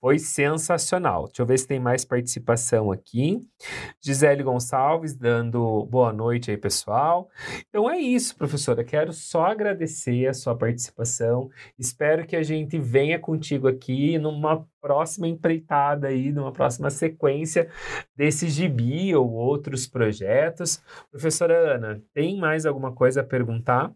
foi 0.00 0.18
sensacional. 0.18 1.24
Deixa 1.26 1.42
eu 1.42 1.46
ver 1.46 1.58
se 1.58 1.66
tem 1.66 1.80
mais 1.80 2.04
participação 2.04 2.90
aqui. 2.90 3.40
Gisele 4.00 4.42
Gonçalves 4.42 5.14
dando 5.16 5.84
boa 5.86 6.12
noite 6.12 6.50
aí, 6.50 6.56
pessoal. 6.56 7.28
Então 7.68 7.90
é 7.90 7.98
isso, 7.98 8.36
professora, 8.36 8.84
quero 8.84 9.12
só 9.12 9.46
agradecer 9.46 10.26
a 10.26 10.34
sua 10.34 10.56
participação. 10.56 11.48
Espero 11.78 12.26
que 12.26 12.36
a 12.36 12.42
gente 12.42 12.78
venha 12.78 13.18
contigo 13.18 13.68
aqui 13.68 14.18
numa 14.18 14.66
próxima 14.80 15.26
empreitada 15.26 16.08
aí, 16.08 16.30
numa 16.30 16.52
próxima 16.52 16.90
sequência 16.90 17.55
desse 18.14 18.48
gibi 18.48 19.14
ou 19.14 19.32
outros 19.32 19.86
projetos. 19.86 20.82
Professora 21.10 21.76
Ana, 21.76 22.02
tem 22.12 22.36
mais 22.36 22.66
alguma 22.66 22.92
coisa 22.92 23.20
a 23.20 23.24
perguntar? 23.24 23.94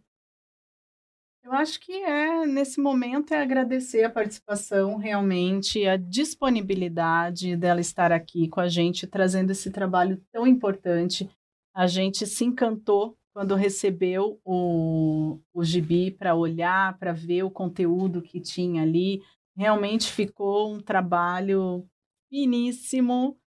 Eu 1.43 1.53
acho 1.53 1.81
que 1.81 1.93
é, 1.93 2.47
nesse 2.47 2.81
momento, 2.81 3.33
é 3.33 3.43
agradecer 3.43 4.05
a 4.05 4.11
participação, 4.11 4.97
realmente, 4.97 5.87
a 5.87 5.97
disponibilidade 5.97 7.57
dela 7.57 7.81
estar 7.81 8.13
aqui 8.13 8.47
com 8.49 8.61
a 8.61 8.69
gente, 8.69 9.07
trazendo 9.07 9.51
esse 9.51 9.71
trabalho 9.71 10.23
tão 10.31 10.47
importante. 10.47 11.29
A 11.75 11.87
gente 11.87 12.27
se 12.27 12.45
encantou 12.45 13.17
quando 13.33 13.55
recebeu 13.55 14.41
o, 14.45 15.41
o 15.53 15.65
gibi 15.65 16.11
para 16.11 16.35
olhar, 16.35 16.97
para 16.99 17.13
ver 17.13 17.43
o 17.43 17.51
conteúdo 17.51 18.21
que 18.21 18.41
tinha 18.41 18.83
ali, 18.83 19.23
Realmente 19.61 20.11
ficou 20.11 20.73
um 20.73 20.81
trabalho 20.81 21.87
finíssimo, 22.31 23.39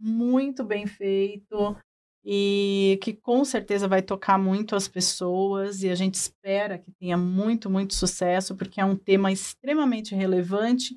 muito 0.00 0.64
bem 0.64 0.86
feito 0.86 1.76
e 2.24 2.98
que 3.02 3.14
com 3.14 3.44
certeza 3.44 3.88
vai 3.88 4.02
tocar 4.02 4.38
muito 4.38 4.76
as 4.76 4.86
pessoas 4.86 5.82
e 5.82 5.88
a 5.88 5.94
gente 5.94 6.14
espera 6.14 6.78
que 6.78 6.90
tenha 6.92 7.16
muito, 7.16 7.70
muito 7.70 7.94
sucesso, 7.94 8.54
porque 8.56 8.80
é 8.80 8.84
um 8.84 8.96
tema 8.96 9.32
extremamente 9.32 10.14
relevante 10.14 10.96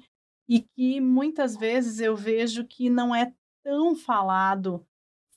e 0.49 0.61
que 0.61 0.99
muitas 0.99 1.55
vezes 1.55 1.99
eu 1.99 2.15
vejo 2.15 2.65
que 2.65 2.89
não 2.89 3.15
é 3.15 3.33
tão 3.63 3.95
falado 3.95 4.85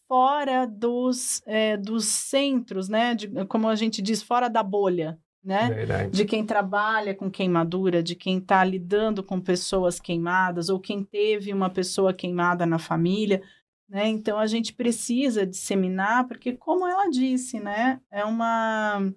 fora 0.09 0.67
dos, 0.67 1.43
é, 1.47 1.77
dos 1.77 2.07
centros, 2.07 2.89
né? 2.89 3.15
De, 3.15 3.29
como 3.47 3.69
a 3.69 3.75
gente 3.75 4.03
diz, 4.03 4.23
fora 4.23 4.49
da 4.49 4.63
bolha 4.63 5.19
né? 5.47 5.71
Verdade. 5.71 6.11
De 6.11 6.25
quem 6.25 6.45
trabalha 6.45 7.15
com 7.15 7.31
queimadura, 7.31 8.03
de 8.03 8.17
quem 8.17 8.39
está 8.39 8.65
lidando 8.65 9.23
com 9.23 9.41
pessoas 9.41 10.01
queimadas, 10.01 10.69
ou 10.69 10.81
quem 10.81 11.05
teve 11.05 11.53
uma 11.53 11.71
pessoa 11.71 12.13
queimada 12.13 12.67
na 12.67 12.81
família, 12.81 13.41
né? 13.89 14.09
Então 14.09 14.41
a 14.41 14.47
gente 14.49 14.75
precisa 14.75 15.47
disseminar, 15.47 16.27
porque 16.27 16.53
como 16.53 16.85
ela 16.85 17.09
disse, 17.09 17.61
né? 17.61 18.01
É 18.11 18.25
uma, 18.25 19.09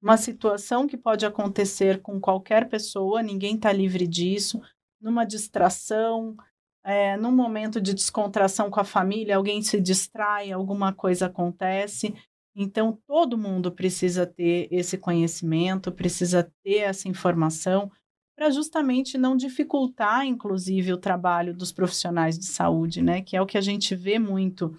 uma 0.00 0.16
situação 0.16 0.86
que 0.86 0.96
pode 0.96 1.26
acontecer 1.26 2.00
com 2.00 2.18
qualquer 2.18 2.66
pessoa, 2.66 3.22
ninguém 3.22 3.56
está 3.56 3.70
livre 3.70 4.06
disso, 4.06 4.62
numa 4.98 5.26
distração, 5.26 6.34
é, 6.82 7.14
num 7.18 7.30
momento 7.30 7.78
de 7.78 7.92
descontração 7.92 8.70
com 8.70 8.80
a 8.80 8.84
família, 8.84 9.36
alguém 9.36 9.60
se 9.60 9.78
distrai, 9.78 10.50
alguma 10.50 10.94
coisa 10.94 11.26
acontece. 11.26 12.14
Então, 12.56 12.98
todo 13.06 13.36
mundo 13.36 13.72
precisa 13.72 14.26
ter 14.26 14.68
esse 14.70 14.96
conhecimento, 14.96 15.90
precisa 15.90 16.50
ter 16.62 16.78
essa 16.78 17.08
informação, 17.08 17.90
para 18.36 18.50
justamente 18.50 19.16
não 19.16 19.36
dificultar, 19.36 20.24
inclusive, 20.26 20.92
o 20.92 20.98
trabalho 20.98 21.54
dos 21.54 21.72
profissionais 21.72 22.38
de 22.38 22.46
saúde, 22.46 23.02
né? 23.02 23.22
Que 23.22 23.36
é 23.36 23.42
o 23.42 23.46
que 23.46 23.58
a 23.58 23.60
gente 23.60 23.94
vê 23.94 24.18
muito 24.18 24.76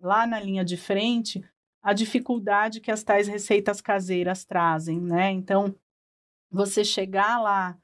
lá 0.00 0.26
na 0.26 0.40
linha 0.40 0.64
de 0.64 0.76
frente, 0.76 1.44
a 1.82 1.92
dificuldade 1.92 2.80
que 2.80 2.90
as 2.90 3.02
tais 3.02 3.28
receitas 3.28 3.80
caseiras 3.80 4.44
trazem, 4.44 5.00
né? 5.00 5.30
Então, 5.30 5.74
você 6.50 6.84
chegar 6.84 7.40
lá 7.40 7.78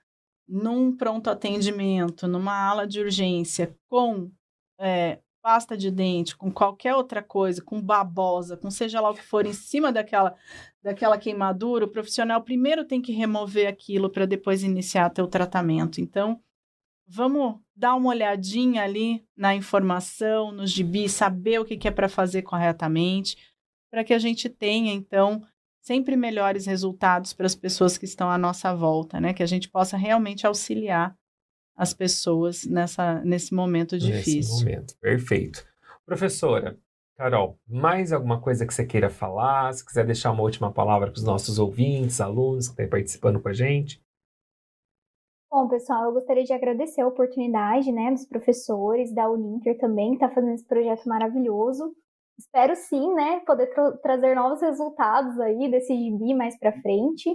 num 0.48 0.94
pronto 0.94 1.30
atendimento, 1.30 2.26
numa 2.26 2.54
ala 2.54 2.86
de 2.86 3.00
urgência, 3.00 3.74
com 3.88 4.30
é, 4.78 5.20
pasta 5.44 5.76
de 5.76 5.90
dente, 5.90 6.34
com 6.34 6.50
qualquer 6.50 6.94
outra 6.94 7.22
coisa, 7.22 7.62
com 7.62 7.78
babosa, 7.78 8.56
com 8.56 8.70
seja 8.70 8.98
lá 8.98 9.10
o 9.10 9.14
que 9.14 9.22
for, 9.22 9.44
em 9.44 9.52
cima 9.52 9.92
daquela, 9.92 10.34
daquela 10.82 11.18
queimadura, 11.18 11.84
o 11.84 11.90
profissional 11.90 12.40
primeiro 12.40 12.82
tem 12.82 13.02
que 13.02 13.12
remover 13.12 13.68
aquilo 13.68 14.08
para 14.08 14.24
depois 14.24 14.62
iniciar 14.62 15.10
teu 15.10 15.26
tratamento. 15.26 16.00
Então, 16.00 16.40
vamos 17.06 17.60
dar 17.76 17.94
uma 17.94 18.08
olhadinha 18.08 18.84
ali 18.84 19.22
na 19.36 19.54
informação, 19.54 20.50
nos 20.50 20.70
gibis, 20.70 21.12
saber 21.12 21.60
o 21.60 21.64
que, 21.66 21.76
que 21.76 21.88
é 21.88 21.90
para 21.90 22.08
fazer 22.08 22.40
corretamente, 22.40 23.36
para 23.90 24.02
que 24.02 24.14
a 24.14 24.18
gente 24.18 24.48
tenha, 24.48 24.94
então, 24.94 25.42
sempre 25.82 26.16
melhores 26.16 26.64
resultados 26.64 27.34
para 27.34 27.44
as 27.44 27.54
pessoas 27.54 27.98
que 27.98 28.06
estão 28.06 28.30
à 28.30 28.38
nossa 28.38 28.74
volta, 28.74 29.20
né? 29.20 29.34
Que 29.34 29.42
a 29.42 29.46
gente 29.46 29.68
possa 29.68 29.98
realmente 29.98 30.46
auxiliar 30.46 31.14
as 31.76 31.92
pessoas 31.92 32.64
nessa, 32.64 33.20
nesse 33.24 33.54
momento 33.54 33.98
difícil. 33.98 34.36
Nesse 34.36 34.64
momento, 34.64 34.94
perfeito. 35.00 35.66
Professora, 36.06 36.78
Carol, 37.16 37.58
mais 37.66 38.12
alguma 38.12 38.40
coisa 38.40 38.66
que 38.66 38.74
você 38.74 38.84
queira 38.84 39.10
falar? 39.10 39.72
Se 39.72 39.84
quiser 39.84 40.04
deixar 40.04 40.32
uma 40.32 40.42
última 40.42 40.72
palavra 40.72 41.10
para 41.10 41.18
os 41.18 41.24
nossos 41.24 41.58
ouvintes, 41.58 42.20
alunos 42.20 42.66
que 42.66 42.72
estão 42.72 42.88
participando 42.88 43.40
com 43.40 43.48
a 43.48 43.52
gente. 43.52 44.02
Bom, 45.50 45.68
pessoal, 45.68 46.04
eu 46.04 46.12
gostaria 46.12 46.42
de 46.42 46.52
agradecer 46.52 47.00
a 47.00 47.06
oportunidade, 47.06 47.92
né, 47.92 48.10
dos 48.10 48.26
professores, 48.26 49.14
da 49.14 49.30
Uninter 49.30 49.78
também, 49.78 50.10
que 50.10 50.16
está 50.16 50.28
fazendo 50.28 50.54
esse 50.54 50.66
projeto 50.66 51.08
maravilhoso 51.08 51.94
espero 52.38 52.74
sim, 52.74 53.14
né, 53.14 53.40
poder 53.40 53.68
tra 53.68 53.92
trazer 53.98 54.34
novos 54.34 54.60
resultados 54.60 55.38
aí 55.40 55.70
desse 55.70 55.94
gibi 55.94 56.34
mais 56.34 56.58
para 56.58 56.80
frente. 56.80 57.30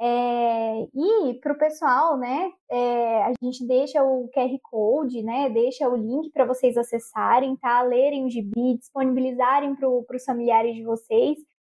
É, 0.00 0.88
e 0.94 1.34
para 1.40 1.52
o 1.52 1.58
pessoal, 1.58 2.16
né, 2.16 2.50
é, 2.70 3.22
a 3.22 3.32
gente 3.40 3.64
deixa 3.66 4.02
o 4.02 4.28
QR 4.34 4.58
Code, 4.62 5.22
né, 5.22 5.48
deixa 5.48 5.88
o 5.88 5.96
link 5.96 6.30
para 6.32 6.44
vocês 6.44 6.76
acessarem, 6.76 7.56
tá? 7.56 7.82
Lerem 7.82 8.24
o 8.24 8.30
gibi, 8.30 8.76
disponibilizarem 8.78 9.76
para 9.76 9.88
os 9.88 10.24
familiares 10.24 10.74
de 10.74 10.82
vocês 10.82 11.38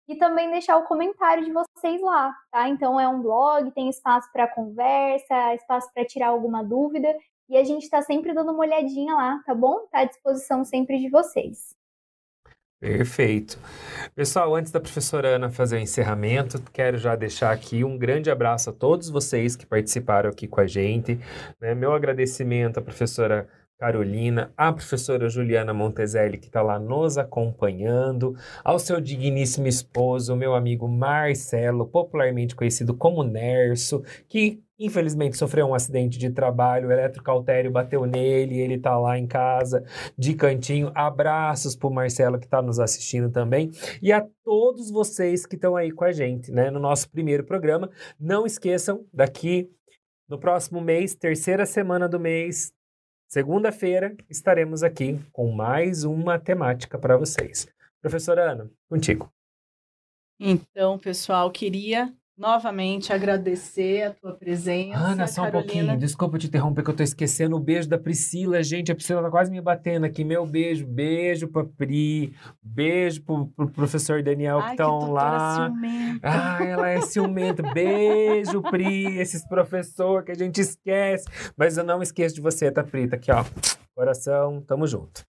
e 0.08 0.16
também 0.16 0.50
deixar 0.50 0.76
o 0.76 0.84
comentário 0.84 1.44
de 1.44 1.52
vocês 1.52 2.00
lá, 2.00 2.32
tá? 2.50 2.68
Então 2.68 2.98
é 3.00 3.08
um 3.08 3.22
blog, 3.22 3.70
tem 3.72 3.88
espaço 3.88 4.30
para 4.32 4.48
conversa, 4.48 5.54
espaço 5.54 5.90
para 5.92 6.04
tirar 6.04 6.28
alguma 6.28 6.62
dúvida 6.62 7.16
e 7.48 7.56
a 7.56 7.64
gente 7.64 7.82
está 7.82 8.02
sempre 8.02 8.32
dando 8.32 8.52
uma 8.52 8.60
olhadinha 8.60 9.14
lá, 9.14 9.42
tá 9.44 9.54
bom? 9.54 9.86
Tá 9.90 10.00
à 10.00 10.04
disposição 10.04 10.64
sempre 10.64 10.98
de 10.98 11.08
vocês. 11.08 11.74
Perfeito. 12.82 13.60
Pessoal, 14.12 14.56
antes 14.56 14.72
da 14.72 14.80
professora 14.80 15.36
Ana 15.36 15.48
fazer 15.48 15.76
o 15.76 15.78
encerramento, 15.78 16.60
quero 16.72 16.98
já 16.98 17.14
deixar 17.14 17.52
aqui 17.52 17.84
um 17.84 17.96
grande 17.96 18.28
abraço 18.28 18.70
a 18.70 18.72
todos 18.72 19.08
vocês 19.08 19.54
que 19.54 19.64
participaram 19.64 20.28
aqui 20.28 20.48
com 20.48 20.60
a 20.60 20.66
gente. 20.66 21.16
Né? 21.60 21.76
Meu 21.76 21.92
agradecimento 21.92 22.78
à 22.78 22.82
professora 22.82 23.48
Carolina, 23.78 24.52
à 24.56 24.72
professora 24.72 25.28
Juliana 25.28 25.72
Monteselli, 25.72 26.38
que 26.38 26.46
está 26.46 26.60
lá 26.60 26.76
nos 26.76 27.16
acompanhando, 27.18 28.36
ao 28.64 28.80
seu 28.80 29.00
digníssimo 29.00 29.68
esposo, 29.68 30.34
meu 30.34 30.52
amigo 30.52 30.88
Marcelo, 30.88 31.86
popularmente 31.86 32.56
conhecido 32.56 32.94
como 32.94 33.22
Nerso, 33.22 34.02
que 34.28 34.60
Infelizmente 34.84 35.36
sofreu 35.36 35.66
um 35.66 35.74
acidente 35.74 36.18
de 36.18 36.28
trabalho, 36.28 36.88
o 36.88 36.92
eletrocautério 36.92 37.70
bateu 37.70 38.04
nele, 38.04 38.58
ele 38.58 38.74
está 38.74 38.98
lá 38.98 39.16
em 39.16 39.28
casa, 39.28 39.84
de 40.18 40.34
cantinho. 40.34 40.90
Abraços 40.92 41.76
para 41.76 41.88
o 41.88 41.94
Marcelo 41.94 42.36
que 42.36 42.46
está 42.46 42.60
nos 42.60 42.80
assistindo 42.80 43.30
também. 43.30 43.70
E 44.02 44.12
a 44.12 44.26
todos 44.44 44.90
vocês 44.90 45.46
que 45.46 45.54
estão 45.54 45.76
aí 45.76 45.92
com 45.92 46.04
a 46.04 46.10
gente, 46.10 46.50
né, 46.50 46.68
no 46.68 46.80
nosso 46.80 47.08
primeiro 47.08 47.44
programa. 47.44 47.88
Não 48.18 48.44
esqueçam, 48.44 49.06
daqui 49.12 49.70
no 50.28 50.36
próximo 50.36 50.80
mês, 50.80 51.14
terceira 51.14 51.64
semana 51.64 52.08
do 52.08 52.18
mês, 52.18 52.72
segunda-feira, 53.28 54.16
estaremos 54.28 54.82
aqui 54.82 55.20
com 55.30 55.52
mais 55.52 56.02
uma 56.02 56.40
temática 56.40 56.98
para 56.98 57.16
vocês. 57.16 57.68
Professora 58.00 58.50
Ana, 58.50 58.70
contigo. 58.88 59.32
Então, 60.40 60.98
pessoal, 60.98 61.52
queria 61.52 62.12
novamente 62.36 63.12
agradecer 63.12 64.02
a 64.02 64.10
tua 64.12 64.32
presença. 64.32 64.98
Ana, 64.98 65.26
só 65.26 65.42
Carolina. 65.42 65.48
um 65.48 65.52
pouquinho, 65.52 65.98
desculpa 65.98 66.38
te 66.38 66.46
interromper 66.46 66.82
que 66.82 66.90
eu 66.90 66.96
tô 66.96 67.02
esquecendo 67.02 67.56
o 67.56 67.60
beijo 67.60 67.88
da 67.88 67.98
Priscila, 67.98 68.62
gente, 68.62 68.90
a 68.90 68.94
Priscila 68.94 69.22
tá 69.22 69.30
quase 69.30 69.50
me 69.50 69.60
batendo 69.60 70.04
aqui, 70.06 70.24
meu 70.24 70.46
beijo, 70.46 70.86
beijo 70.86 71.48
pra 71.48 71.64
Pri, 71.64 72.34
beijo 72.62 73.22
pro, 73.22 73.46
pro 73.46 73.70
professor 73.70 74.22
Daniel 74.22 74.58
Ai, 74.58 74.64
que 74.64 74.70
estão 74.72 75.12
lá. 75.12 75.66
Ciumenta. 75.66 76.28
Ah, 76.28 76.64
ela 76.64 76.88
é 76.88 77.00
ciumenta, 77.00 77.62
beijo 77.72 78.62
Pri, 78.62 79.18
esses 79.18 79.46
professor 79.46 80.24
que 80.24 80.32
a 80.32 80.36
gente 80.36 80.60
esquece, 80.60 81.24
mas 81.56 81.76
eu 81.76 81.84
não 81.84 82.02
esqueço 82.02 82.34
de 82.34 82.40
você, 82.40 82.70
tá 82.70 82.82
Pri, 82.82 83.08
tá 83.08 83.16
aqui 83.16 83.30
ó, 83.30 83.44
coração, 83.94 84.60
tamo 84.62 84.86
junto. 84.86 85.31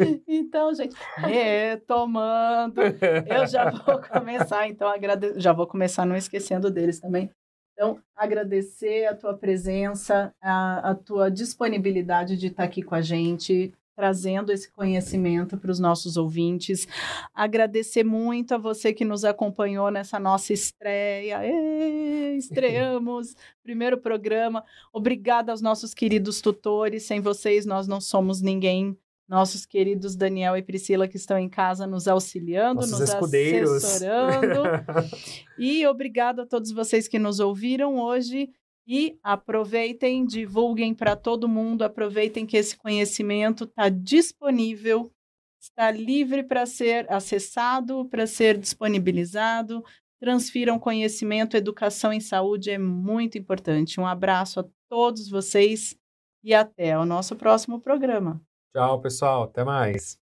então, 0.26 0.74
gente, 0.74 0.96
retomando, 1.16 2.80
eu 2.80 3.46
já 3.46 3.70
vou 3.70 4.00
começar, 4.00 4.68
então, 4.68 4.88
agrade... 4.88 5.34
já 5.36 5.52
vou 5.52 5.66
começar 5.66 6.04
não 6.04 6.16
esquecendo 6.16 6.70
deles 6.70 7.00
também. 7.00 7.30
Então, 7.72 7.98
agradecer 8.14 9.06
a 9.06 9.14
tua 9.14 9.34
presença, 9.34 10.34
a, 10.40 10.90
a 10.90 10.94
tua 10.94 11.30
disponibilidade 11.30 12.36
de 12.36 12.48
estar 12.48 12.64
aqui 12.64 12.82
com 12.82 12.94
a 12.94 13.00
gente, 13.00 13.72
trazendo 14.00 14.50
esse 14.50 14.72
conhecimento 14.72 15.58
para 15.58 15.70
os 15.70 15.78
nossos 15.78 16.16
ouvintes. 16.16 16.88
Agradecer 17.34 18.02
muito 18.02 18.54
a 18.54 18.58
você 18.58 18.94
que 18.94 19.04
nos 19.04 19.26
acompanhou 19.26 19.90
nessa 19.90 20.18
nossa 20.18 20.54
estreia. 20.54 21.40
Estreamos, 22.34 23.34
primeiro 23.62 23.98
programa. 23.98 24.64
Obrigada 24.90 25.52
aos 25.52 25.60
nossos 25.60 25.92
queridos 25.92 26.40
tutores. 26.40 27.02
Sem 27.02 27.20
vocês, 27.20 27.66
nós 27.66 27.86
não 27.86 28.00
somos 28.00 28.40
ninguém 28.40 28.96
nossos 29.30 29.64
queridos 29.64 30.16
Daniel 30.16 30.56
e 30.56 30.62
Priscila 30.62 31.06
que 31.06 31.16
estão 31.16 31.38
em 31.38 31.48
casa 31.48 31.86
nos 31.86 32.08
auxiliando, 32.08 32.80
nossos 32.80 32.98
nos 32.98 33.08
escudeiros. 33.08 33.70
assessorando. 33.84 34.62
e 35.56 35.86
obrigado 35.86 36.40
a 36.40 36.46
todos 36.46 36.72
vocês 36.72 37.06
que 37.06 37.16
nos 37.16 37.38
ouviram 37.38 38.00
hoje. 38.00 38.50
E 38.88 39.20
aproveitem, 39.22 40.26
divulguem 40.26 40.92
para 40.92 41.14
todo 41.14 41.48
mundo, 41.48 41.84
aproveitem 41.84 42.44
que 42.44 42.56
esse 42.56 42.76
conhecimento 42.76 43.62
está 43.62 43.88
disponível, 43.88 45.12
está 45.60 45.92
livre 45.92 46.42
para 46.42 46.66
ser 46.66 47.06
acessado, 47.08 48.04
para 48.06 48.26
ser 48.26 48.58
disponibilizado. 48.58 49.84
Transfiram 50.18 50.76
conhecimento, 50.76 51.56
educação 51.56 52.12
em 52.12 52.18
saúde 52.18 52.68
é 52.68 52.78
muito 52.78 53.38
importante. 53.38 54.00
Um 54.00 54.06
abraço 54.06 54.58
a 54.58 54.64
todos 54.88 55.30
vocês 55.30 55.96
e 56.42 56.52
até 56.52 56.98
o 56.98 57.06
nosso 57.06 57.36
próximo 57.36 57.80
programa. 57.80 58.42
Tchau, 58.74 59.00
pessoal. 59.00 59.44
Até 59.44 59.64
mais. 59.64 60.19